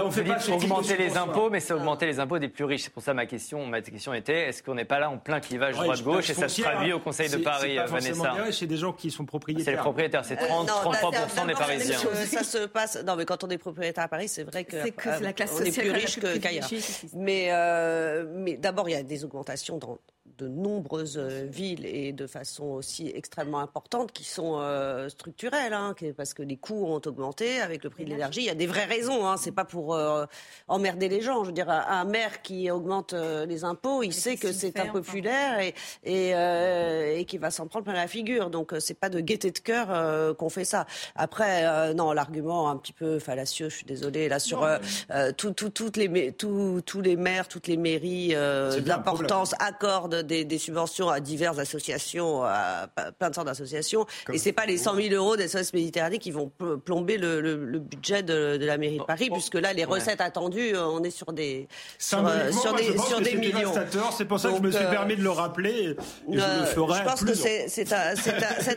[0.04, 2.84] on fait pas augmenter les impôts, mais c'est augmenter les impôts des plus riches.
[2.84, 5.40] C'est pour ça ma question, ma question était est-ce qu'on n'est pas là en plein
[5.40, 6.62] clivage droite-gauche et ça se
[6.92, 8.34] au Conseil de Paris, pas Vanessa.
[8.52, 9.64] C'est des gens qui sont propriétaires.
[9.64, 11.98] C'est les propriétaires, c'est 30, 33% des Parisiens.
[12.26, 13.02] Ça se passe.
[13.04, 15.64] Non, mais quand on est propriétaire à Paris, c'est vrai que, que la classe on
[15.64, 16.68] est plus riche qu'ailleurs.
[17.14, 19.98] Mais, euh, mais d'abord, il y a des augmentations dans
[20.40, 25.94] de nombreuses euh, villes et de façon aussi extrêmement importante qui sont euh, structurelles, hein,
[26.16, 28.40] parce que les coûts ont augmenté avec le prix de l'énergie.
[28.40, 30.24] Il y a des vraies raisons, hein, c'est pas pour euh,
[30.68, 31.42] emmerder les gens.
[31.44, 35.74] Je veux dire, un maire qui augmente les impôts, il sait que c'est impopulaire et,
[36.04, 36.30] et,
[37.20, 38.50] et qui va s'en prendre plein la figure.
[38.50, 40.86] Donc c'est pas de gaieté de cœur qu'on fait ça.
[41.14, 44.66] Après, non, l'argument un petit peu fallacieux, je suis désolée, là sur
[45.36, 48.34] tout, tout, toutes les, tous les maires, toutes les mairies
[48.84, 54.06] d'importance accordent des, subventions à diverses associations, à plein de sortes d'associations.
[54.32, 56.50] Et c'est pas les 100 000 euros des SOS Méditerranée qui vont
[56.84, 61.02] plomber le, budget de, la mairie de Paris, puisque là, les recettes attendues, euh, on
[61.02, 61.68] est sur des,
[61.98, 63.72] sur, euh, des, sur des millions.
[64.16, 65.70] C'est pour ça que je me suis euh, permis de le rappeler.
[65.70, 65.96] Et
[66.28, 67.92] je le ferai Je pense que c'est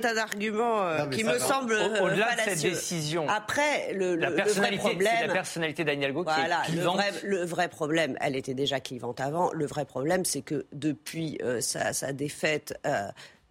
[0.06, 3.28] un, argument qui me semble au-delà de cette décision.
[3.30, 7.46] Après, le, la vrai problème, la personnalité d'Anne Hidalgo voilà, qui est le vrai, le
[7.46, 9.52] vrai problème, elle était déjà clivante avant.
[9.54, 13.08] Le vrai problème, c'est que depuis euh, sa, défaite euh,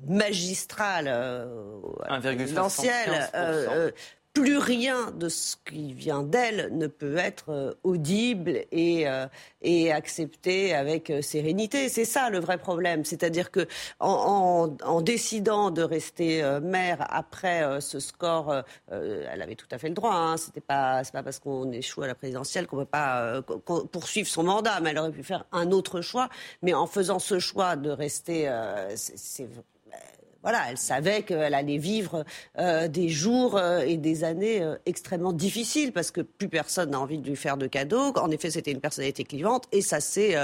[0.06, 1.80] magistrale euh,
[4.32, 9.26] plus rien de ce qui vient d'elle ne peut être euh, audible et, euh,
[9.60, 11.90] et accepté avec euh, sérénité.
[11.90, 13.04] C'est ça le vrai problème.
[13.04, 13.66] C'est-à-dire que
[14.00, 19.94] en, en, décidant de rester maire après ce score, elle avait tout à fait le
[19.94, 20.14] droit.
[20.14, 20.36] Hein.
[20.36, 23.42] C'était pas, c'est pas parce qu'on échoue à la présidentielle qu'on peut pas
[23.90, 26.28] poursuivre son mandat, mais elle aurait pu faire un autre choix.
[26.62, 28.50] Mais en faisant ce choix de rester,
[28.94, 29.48] c'est
[30.42, 32.24] voilà, elle savait qu'elle allait vivre
[32.58, 37.00] euh, des jours euh, et des années euh, extrêmement difficiles parce que plus personne n'a
[37.00, 38.12] envie de lui faire de cadeaux.
[38.18, 40.36] En effet, c'était une personnalité clivante et ça s'est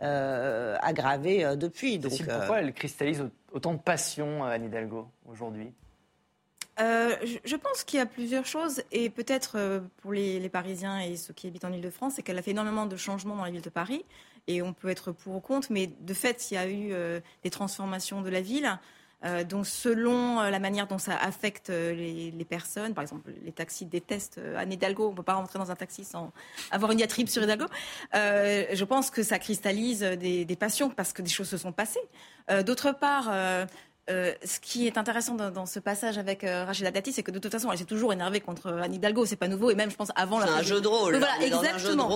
[0.00, 1.98] aggravé depuis.
[1.98, 5.72] Donc, pourquoi elle cristallise autant de passion, Anne Hidalgo, aujourd'hui?
[6.78, 11.32] Je pense qu'il y a plusieurs choses et peut-être pour les, les, Parisiens et ceux
[11.32, 13.70] qui habitent en Ile-de-France, c'est qu'elle a fait énormément de changements dans la ville de
[13.70, 14.04] Paris
[14.48, 16.92] et on peut être pour ou contre, mais de fait, il y a eu
[17.42, 18.78] des transformations de la ville.
[19.24, 23.52] Euh, donc selon euh, la manière dont ça affecte euh, les, personnes, par exemple les
[23.52, 26.32] taxis détestent Anne Hidalgo, on ne peut pas rentrer dans un taxi sans
[26.70, 27.66] avoir une diatribe sur Hidalgo,
[28.12, 32.00] je pense que ça cristallise des, passions parce que des choses se sont passées.
[32.64, 33.32] D'autre part,
[34.08, 37.70] ce qui est intéressant dans, ce passage avec Rachida Dati, c'est que de toute façon,
[37.72, 39.24] elle s'est toujours énervée contre Anne Hidalgo.
[39.24, 40.46] C'est pas nouveau, et même, je pense, avant la.
[40.46, 41.16] C'est un jeu de rôle.
[41.16, 42.10] Voilà, exactement.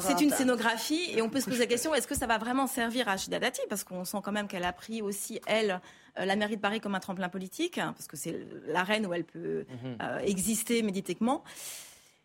[0.00, 2.66] C'est une scénographie, et on peut se poser la question est-ce que ça va vraiment
[2.66, 3.60] servir à Rachida Dati?
[3.68, 5.80] Parce qu'on sent quand même qu'elle a pris aussi, elle,
[6.18, 9.14] euh, la mairie de Paris comme un tremplin politique, hein, parce que c'est l'arène où
[9.14, 9.98] elle peut mhm.
[10.02, 11.42] euh, exister médiatiquement.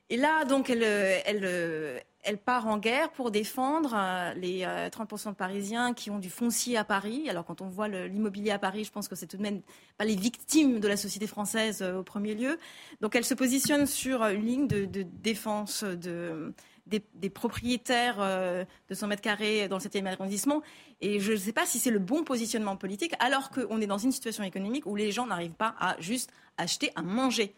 [0.10, 3.96] Et là, donc, elle, euh, elle, part en guerre pour défendre
[4.36, 7.30] les 30% de Parisiens qui ont du foncier à Paris.
[7.30, 9.62] Alors, quand on voit l'immobilier à Paris, je pense que c'est tout de même
[9.98, 12.58] pas les victimes de la société française au premier lieu.
[13.02, 16.54] Donc, elle se positionne sur une ligne de, défense de,
[16.90, 20.62] des, propriétaires euh, de 100 mètres carrés dans le 7e arrondissement.
[21.02, 23.98] Et je ne sais pas si c'est le bon positionnement politique, alors qu'on est dans
[23.98, 27.54] une situation économique où les gens n'arrivent pas à juste acheter à manger.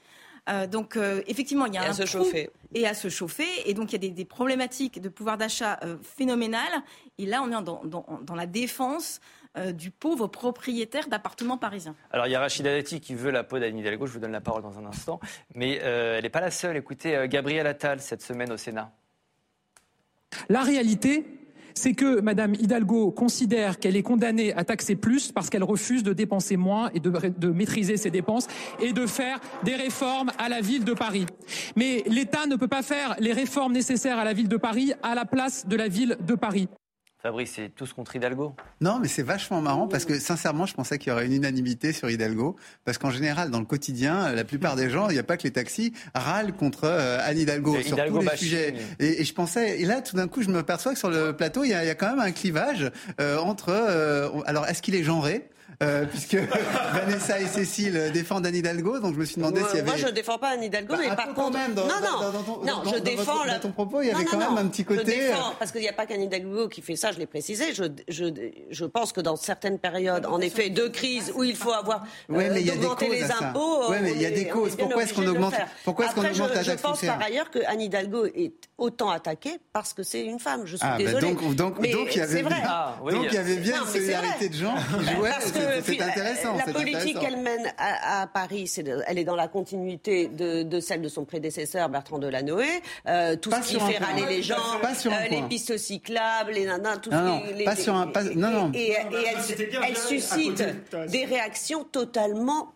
[0.49, 2.49] Euh, donc euh, effectivement, il y a et un à se chauffer.
[2.73, 6.83] et à se chauffer, et donc il y a des, problématiques de pouvoir d'achat phénoménales.
[7.17, 9.19] Et là, on est dans, dans, la défense
[9.73, 11.95] du pauvre propriétaire d'appartements parisiens.
[12.11, 14.31] Alors il y a Rachida Dati qui veut la peau d'Anne Hidalgo, je vous donne
[14.31, 15.19] la parole dans un instant,
[15.53, 16.77] mais elle n'est pas la seule.
[16.77, 18.91] Écoutez, Gabriel Attal cette semaine au Sénat.
[20.49, 21.25] La réalité,
[21.73, 26.13] c'est que Mme Hidalgo considère qu'elle est condamnée à taxer plus parce qu'elle refuse de
[26.13, 28.47] dépenser moins et de, maîtriser ses dépenses
[28.79, 31.25] et de faire des réformes à la ville de Paris.
[31.75, 35.15] Mais l'État ne peut pas faire les réformes nécessaires à la ville de Paris à
[35.15, 36.67] la place de la ville de Paris.
[37.21, 38.55] Fabrice, c'est tous contre Hidalgo?
[38.79, 41.93] Non, mais c'est vachement marrant parce que sincèrement, je pensais qu'il y aurait une unanimité
[41.93, 42.55] sur Hidalgo.
[42.83, 45.43] Parce qu'en général, dans le quotidien, la plupart des gens, il n'y a pas que
[45.43, 48.73] les taxis, râlent contre euh, Anne Hidalgo sur tous les sujets.
[48.99, 51.63] Et, je pensais, et là, tout d'un coup, je me perçois que sur le plateau,
[51.63, 53.69] il y a, quand même un clivage euh, entre.
[53.69, 55.47] Euh, alors, est-ce qu'il est genré?
[55.81, 56.35] Euh, puisque
[56.93, 59.83] Vanessa et Cécile défendent Anne Hidalgo, donc je me suis demandé s'il y avait.
[59.83, 61.57] Moi, je ne défends pas Anne Hidalgo, mais bah, par contre.
[61.57, 63.45] Même dans, non, non, dans, non, je défends.
[63.45, 64.99] Dans ton propos, il y avait quand même un petit côté.
[64.99, 67.25] Je défends, euh, parce qu'il n'y a pas qu'Anne Hidalgo qui fait ça, je l'ai
[67.25, 67.73] précisé.
[67.73, 68.25] Je, je,
[68.69, 72.03] je pense que dans certaines périodes, en effet, de crise où il faut avoir.
[72.29, 73.89] Oui, mais il y a des causes les impôts.
[73.89, 74.75] Oui, mais il y a des causes.
[74.75, 77.59] Pourquoi est-ce qu'on augmente, pourquoi est-ce qu'on augmente la taxe Je pense par ailleurs que
[77.67, 80.61] Anne Hidalgo est autant attaquée parce que c'est une femme.
[80.65, 81.33] Je suis ah, désolée.
[81.33, 82.59] Donc, donc, il y avait bien,
[82.99, 85.31] donc il y avait bien une solidarité de gens qui jouaient.
[85.83, 86.55] C'est intéressant.
[86.55, 88.71] La politique qu'elle mène à, Paris,
[89.07, 92.81] elle est dans la continuité de, celle de son prédécesseur Bertrand Delanoë.
[93.07, 97.11] Euh, tout ce qui fait râler les gens, euh, les pistes cyclables, les nanas, tout
[97.11, 98.71] ce qui, pas sur un, non, non.
[98.73, 100.63] Et, elle, suscite
[101.09, 102.73] des réactions totalement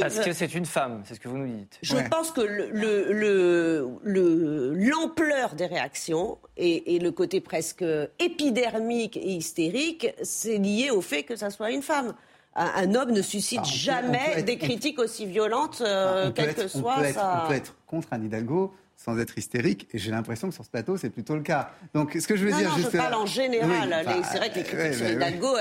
[0.00, 1.78] Parce que c'est une femme, c'est ce que vous nous dites.
[1.82, 7.84] Je pense que l'ampleur le, le, des réactions et, et, le côté presque
[8.18, 12.14] épidermique et hystérique, c'est lié au fait que ça soit une femme.
[12.54, 17.06] Un, homme ne suscite jamais des critiques aussi violentes, euh, quel que soit on peut,
[17.06, 19.88] être, on peut être contre un Hidalgo sans être hystérique.
[19.92, 21.70] Et j'ai l'impression que sur ce plateau, c'est plutôt le cas.
[21.94, 22.90] Donc, ce que je veux dire, non, juste...
[22.92, 24.04] je parle en général.
[24.30, 25.56] c'est vrai que les critiques sur Hidalgo,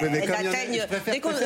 [0.00, 0.86] elles, atteignent.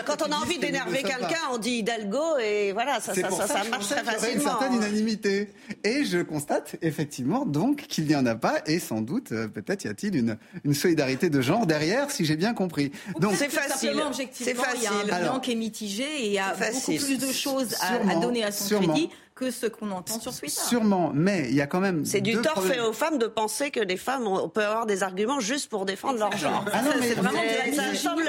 [0.07, 3.65] quand, on a envie d'énerver quelqu'un, on dit Hidalgo et voilà, ça, ça, ça, ça
[3.65, 4.35] marche très facilement.
[4.35, 5.51] une certaine unanimité.
[5.85, 8.61] Et je constate effectivement donc qu'il n'y en a pas.
[8.67, 12.37] Et sans doute, euh, peut-être y a-t-il une, une solidarité de genre derrière, si j'ai
[12.37, 12.93] bien compris.
[13.21, 14.01] Donc c'est facile.
[14.07, 17.19] Objectivement, il y a un bilan qui est mitigé et il y a beaucoup plus
[17.19, 20.61] de choses à, donner à son crédit que ce qu'on entend sur Twitter.
[20.67, 22.05] Sûrement, mais il y a quand même.
[22.07, 25.03] C'est du tort fait aux femmes de penser que les femmes, on peut avoir des
[25.03, 26.65] arguments juste pour défendre leur genre.
[26.73, 27.39] Ah non, mais, c'est vraiment
[27.75, 28.25] ça semble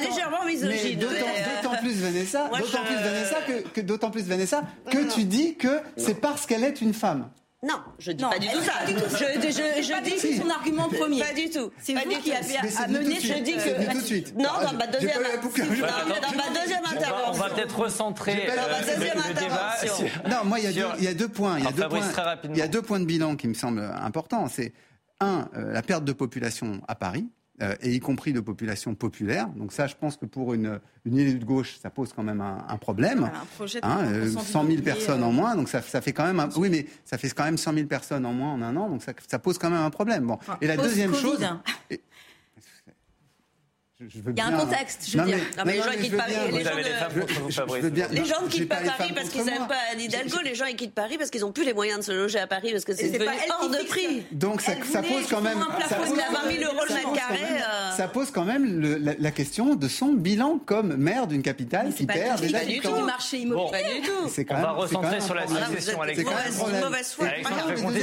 [0.00, 0.98] légèrement misogyne.
[0.98, 3.36] D'autant plus Vanessa, d'autant plus Vanessa
[3.72, 7.30] que, d'autant plus Vanessa que tu dis que c'est parce qu'elle est une femme.
[7.60, 8.72] Non, je dis pas du tout ça.
[8.86, 11.20] Je, je, je dis c'est son argument premier.
[11.20, 11.72] Pas du tout.
[11.82, 13.18] C'est vous qui avez amené.
[13.20, 14.36] Je dis que tout de suite.
[14.36, 15.20] Non, dans ma deuxième.
[15.22, 17.32] Dans ma deuxième intervention.
[17.32, 19.74] On va peut-être recentrer le débat.
[20.28, 21.58] Non, moi, il y a deux points.
[21.58, 22.12] Il y a deux points.
[22.44, 24.46] Il y a deux points de bilan qui me semblent importants.
[24.48, 24.72] C'est
[25.20, 27.28] un, la perte de population à Paris.
[27.60, 29.48] Euh, et y compris de populations populaires.
[29.56, 32.40] Donc ça, je pense que pour une, une élue de gauche, ça pose quand même
[32.40, 33.24] un, un problème.
[33.24, 36.38] un projet de hein, 100 000 personnes en moins, donc ça, ça fait quand même
[36.38, 38.88] un, oui, mais ça fait quand même 100 000 personnes en moins en un an,
[38.88, 40.26] donc ça, ça pose quand même un problème.
[40.26, 40.38] Bon.
[40.60, 41.44] et la deuxième chose.
[41.90, 42.00] Et,
[44.00, 45.38] il y a un contexte, je veux dire.
[45.56, 46.34] non, mais les gens quittent Paris.
[46.52, 47.64] Les gens,
[48.12, 50.36] les gens ne quittent pas Paris parce qu'ils n'aiment pas Anne Hidalgo.
[50.44, 52.46] Les gens ils quittent Paris parce qu'ils n'ont plus les moyens de se loger à
[52.46, 53.28] Paris parce que c'est devenu
[53.60, 54.24] hors de prix.
[54.30, 55.58] Donc ça, ça pose quand même.
[55.88, 56.14] Ça pose, 20
[56.58, 57.40] 000 euros le mètre carré.
[57.96, 58.80] Ça pose quand même
[59.18, 62.98] la, question de son bilan comme maire d'une capitale qui perd des habitants.
[62.98, 63.82] du marché immobilier.
[63.82, 64.44] Pas du tout.
[64.50, 66.84] On va recentrer sur la succession, Alexandre.
[66.84, 67.26] Mauvaise foi.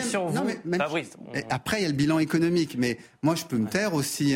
[0.09, 0.49] Sur vous.
[1.49, 4.35] Après, il y a le bilan économique, mais moi, je peux me taire aussi.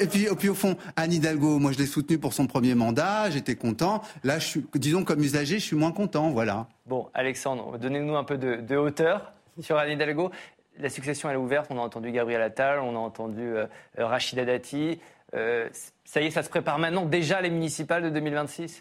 [0.00, 3.54] Et puis, au fond, Anne Hidalgo, moi je l'ai soutenu pour son premier mandat, j'étais
[3.54, 4.02] content.
[4.24, 6.66] Là, je suis, disons comme usager, je suis moins content, voilà.
[6.86, 10.30] Bon, Alexandre, donnez-nous un peu de, hauteur sur Anne Hidalgo.
[10.78, 11.66] La succession, elle est ouverte.
[11.70, 13.66] On a entendu Gabriel Attal, on a entendu euh,
[13.98, 14.98] Rachida Dati.
[15.34, 15.68] Euh,
[16.04, 18.80] ça y est, ça se prépare maintenant déjà les municipales de 2026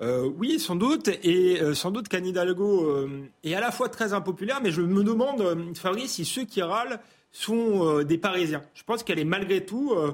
[0.00, 3.06] euh, oui, sans doute, et sans doute qu'Anne Hidalgo
[3.44, 6.98] est à la fois très impopulaire, mais je me demande, Fabrice, si ceux qui râlent
[7.32, 8.62] sont des Parisiens.
[8.74, 10.12] Je pense qu'elle est malgré tout euh,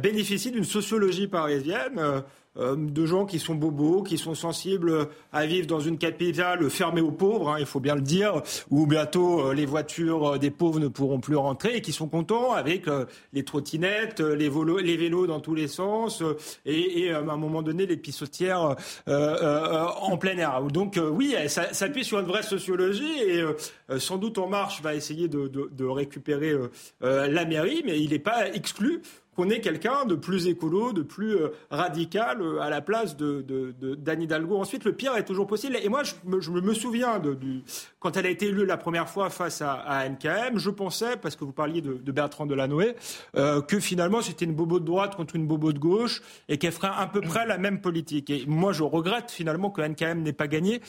[0.00, 2.20] bénéficie d'une sociologie parisienne euh,
[2.58, 7.00] euh, de gens qui sont bobos, qui sont sensibles à vivre dans une capitale fermée
[7.00, 10.88] aux pauvres, hein, il faut bien le dire, où bientôt les voitures des pauvres ne
[10.88, 12.86] pourront plus rentrer et qui sont contents avec
[13.32, 16.22] les trottinettes, les, vélos dans tous les sens
[16.66, 18.76] et, à un moment donné les pissotières
[19.06, 20.62] en plein air.
[20.64, 23.42] Donc oui, ça s'appuie sur une vraie sociologie et
[23.98, 26.54] sans doute En Marche va essayer de, de, de récupérer
[27.00, 29.00] la mairie, mais il n'est pas exclu
[29.36, 33.42] qu'on ait quelqu'un de plus écolo, de plus euh, radical euh, à la place de,
[33.96, 34.58] d'Anne Hidalgo.
[34.58, 35.76] Ensuite, le pire est toujours possible.
[35.82, 37.62] Et moi, je me, souviens de, du,
[37.98, 41.36] quand elle a été élue la première fois face à, à NKM, je pensais, parce
[41.36, 42.94] que vous parliez de, Bertrand Delanoë,
[43.36, 46.20] euh, que finalement c'était une bobo de droite contre une bobo de gauche
[46.50, 48.28] et qu'elle ferait à peu près la même politique.
[48.28, 50.82] Et moi, je regrette finalement que NKM n'ait pas gagné,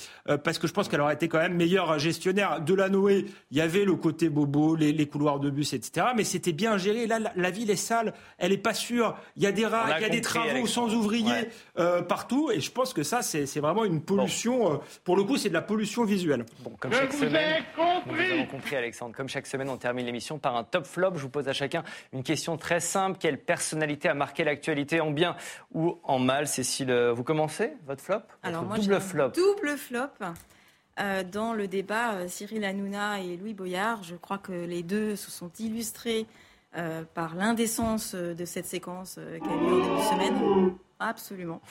[0.44, 2.60] parce que je pense qu'elle aurait été quand même meilleure gestionnaire.
[2.60, 6.08] Delanoë, il y avait le côté bobo, les, couloirs de bus, etc.
[6.18, 7.08] Mais c'était bien géré.
[7.08, 9.16] Là, la ville est sale elle n'est pas sûre.
[9.36, 12.52] Il y a des rats, il y a des travaux sans ouvriers euh, partout.
[12.52, 14.74] Et je pense que ça, c'est vraiment une pollution.
[14.74, 16.46] Euh, pour le coup, c'est de la pollution visuelle.
[16.60, 17.64] Bon, comme chaque semaine,
[18.06, 19.16] nous avons compris, Alexandre.
[19.16, 21.14] Comme chaque semaine, on termine l'émission par un top flop.
[21.16, 23.18] Je vous pose à chacun une question très simple.
[23.20, 25.36] Quelle personnalité a marqué l'actualité en bien
[25.74, 28.22] ou en mal Cécile, euh, vous commencez votre flop?
[28.44, 29.30] Alors, moi, double flop.
[29.30, 30.10] Double flop.
[31.32, 35.52] dans le débat, Cyril Hanouna et Louis Boyard, je crois que les deux se sont
[35.60, 36.26] illustrés
[36.76, 40.74] euh, par l'indécence euh, de cette séquence euh, qui a eu en début de semaine.
[41.00, 41.62] Absolument.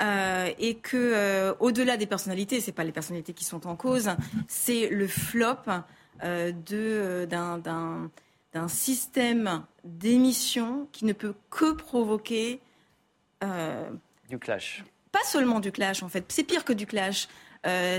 [0.00, 4.10] et que au-delà des personnalités, c'est pas les personnalités qui sont en cause,
[4.48, 5.66] c'est le flop
[6.22, 12.60] de d'un système d'émission qui ne peut que provoquer
[14.30, 14.82] du clash.
[15.12, 17.28] Pas seulement du clash en fait, c'est pire que du clash.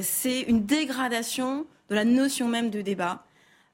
[0.02, 3.24] c'est une dégradation de la notion même de débat.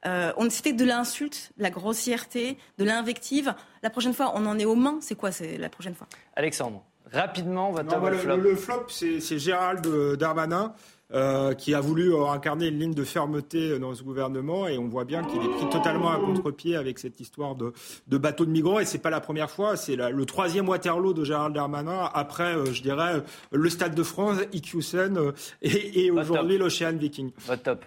[0.05, 3.53] Euh, on c'était de l'insulte, de la grossièreté, de l'invective.
[3.83, 4.97] La prochaine fois, on en est aux mains.
[5.01, 6.07] C'est quoi c'est la prochaine fois?
[6.35, 8.37] Alexandre, rapidement, votre non, flop.
[8.37, 9.87] Le, le, flop, c'est Gérald
[10.17, 10.73] Darmanin.
[11.13, 15.03] Euh, qui a voulu incarner une ligne de fermeté dans ce gouvernement et on voit
[15.03, 17.73] bien qu'il est pris totalement à contre-pied avec cette histoire de,
[18.07, 21.25] de bateau de migrants et c'est pas la première fois, c'est le troisième Waterloo de
[21.25, 25.31] Gérald Darmanin après, euh, je dirais, le Stade de France, IQSEN euh,
[25.61, 27.31] et, et aujourd'hui l'Ocean Viking.
[27.45, 27.85] Votre top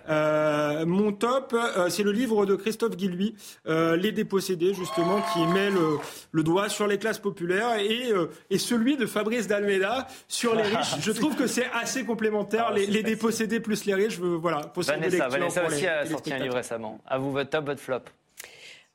[0.87, 1.57] Mon top,
[1.89, 3.35] c'est le livre de Christophe Guilluy,
[3.67, 5.97] Les dépossédés justement, qui met le,
[6.33, 8.13] le doigt sur les classes populaires et,
[8.51, 10.97] et celui de Fabrice Dalmeda sur les riches.
[11.01, 12.71] Je trouve que c'est assez complémentaire.
[12.75, 14.19] les, les posséder plus les riches.
[14.19, 16.99] Voilà, Vanessa, Vanessa aussi a sorti un livre récemment.
[17.07, 18.01] À vous, votre top, votre flop.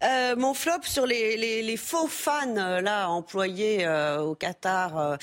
[0.01, 4.97] Euh, mon flop sur les, les, les, faux fans euh, là employés euh, au Qatar,
[4.97, 5.17] euh,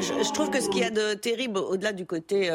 [0.00, 2.50] je, je, trouve que ce qu'il y a de terrible, au-delà du côté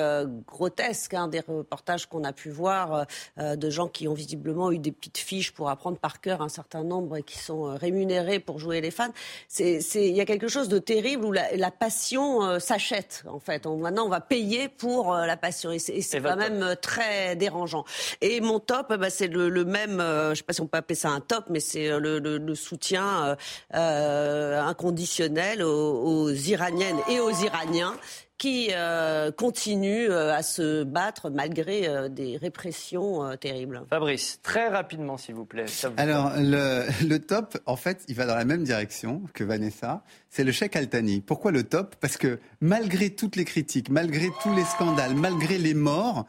[0.48, 3.06] grotesque hein, des reportages qu'on a pu voir
[3.38, 6.84] de gens qui ont visiblement eu des petites fiches pour apprendre par cœur un certain
[6.84, 9.12] nombre et qui sont rémunérés pour jouer les fans,
[9.48, 13.68] c'est il y a quelque chose de terrible où la, la passion s'achète en fait.
[13.68, 17.86] On, maintenant, on va payer pour la passion et c'est quand même très dérangeant.
[18.22, 20.96] Et mon top, bah, c'est le, le, même, je sais pas si on peut appeler
[20.96, 23.36] ça un top top, mais c'est le, soutien
[23.72, 27.96] inconditionnel aux Iraniennes et aux Iraniens
[28.38, 33.84] qui euh, continue euh, à se battre malgré euh, des répressions terribles.
[33.90, 35.66] Fabrice, très rapidement, s'il vous plaît.
[35.98, 40.04] Alors, le, le, top, en fait, il va dans la même direction que Vanessa.
[40.30, 41.22] C'est le chèque Altani.
[41.22, 41.96] Pourquoi le top?
[42.02, 46.26] Parce que malgré toutes les critiques, malgré tous les scandales, malgré les morts,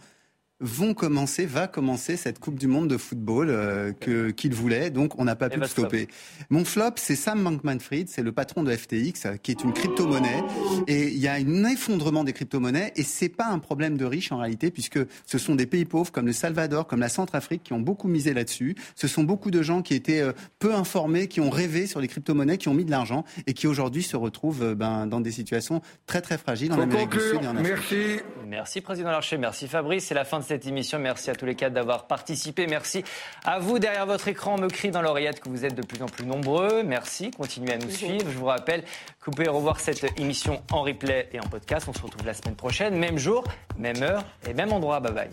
[0.60, 4.90] vont commencer, va commencer cette Coupe du Monde de football euh, que qu'il voulait.
[4.90, 6.08] Donc, on n'a pas pu le stopper.
[6.48, 10.42] Mon flop, c'est Sam Bankman-Fried, c'est le patron de FTX, qui est une crypto-monnaie.
[10.86, 12.92] Et il y a un effondrement des crypto-monnaies.
[12.96, 16.10] Et c'est pas un problème de riches en réalité, puisque ce sont des pays pauvres
[16.10, 18.76] comme le Salvador, comme la Centrafrique, qui ont beaucoup misé là-dessus.
[18.94, 22.08] Ce sont beaucoup de gens qui étaient euh, peu informés, qui ont rêvé sur les
[22.08, 25.32] crypto-monnaies, qui ont mis de l'argent et qui aujourd'hui se retrouvent euh, ben, dans des
[25.32, 27.72] situations très très fragiles en Amérique du Sud et en Afrique.
[27.74, 28.20] Merci.
[28.46, 30.06] Merci Président Larcher, merci Fabrice.
[30.06, 30.98] C'est la fin de cette émission.
[30.98, 32.66] Merci à tous les quatre d'avoir participé.
[32.66, 33.04] Merci
[33.44, 34.54] à vous derrière votre écran.
[34.54, 36.82] On me crie dans l'oreillette que vous êtes de plus en plus nombreux.
[36.84, 37.30] Merci.
[37.32, 38.30] Continuez à nous suivre.
[38.30, 41.86] Je vous rappelle que vous pouvez revoir cette émission en replay et en podcast.
[41.88, 43.44] On se retrouve la semaine prochaine, même jour,
[43.76, 45.00] même heure et même endroit.
[45.00, 45.30] Bye bye.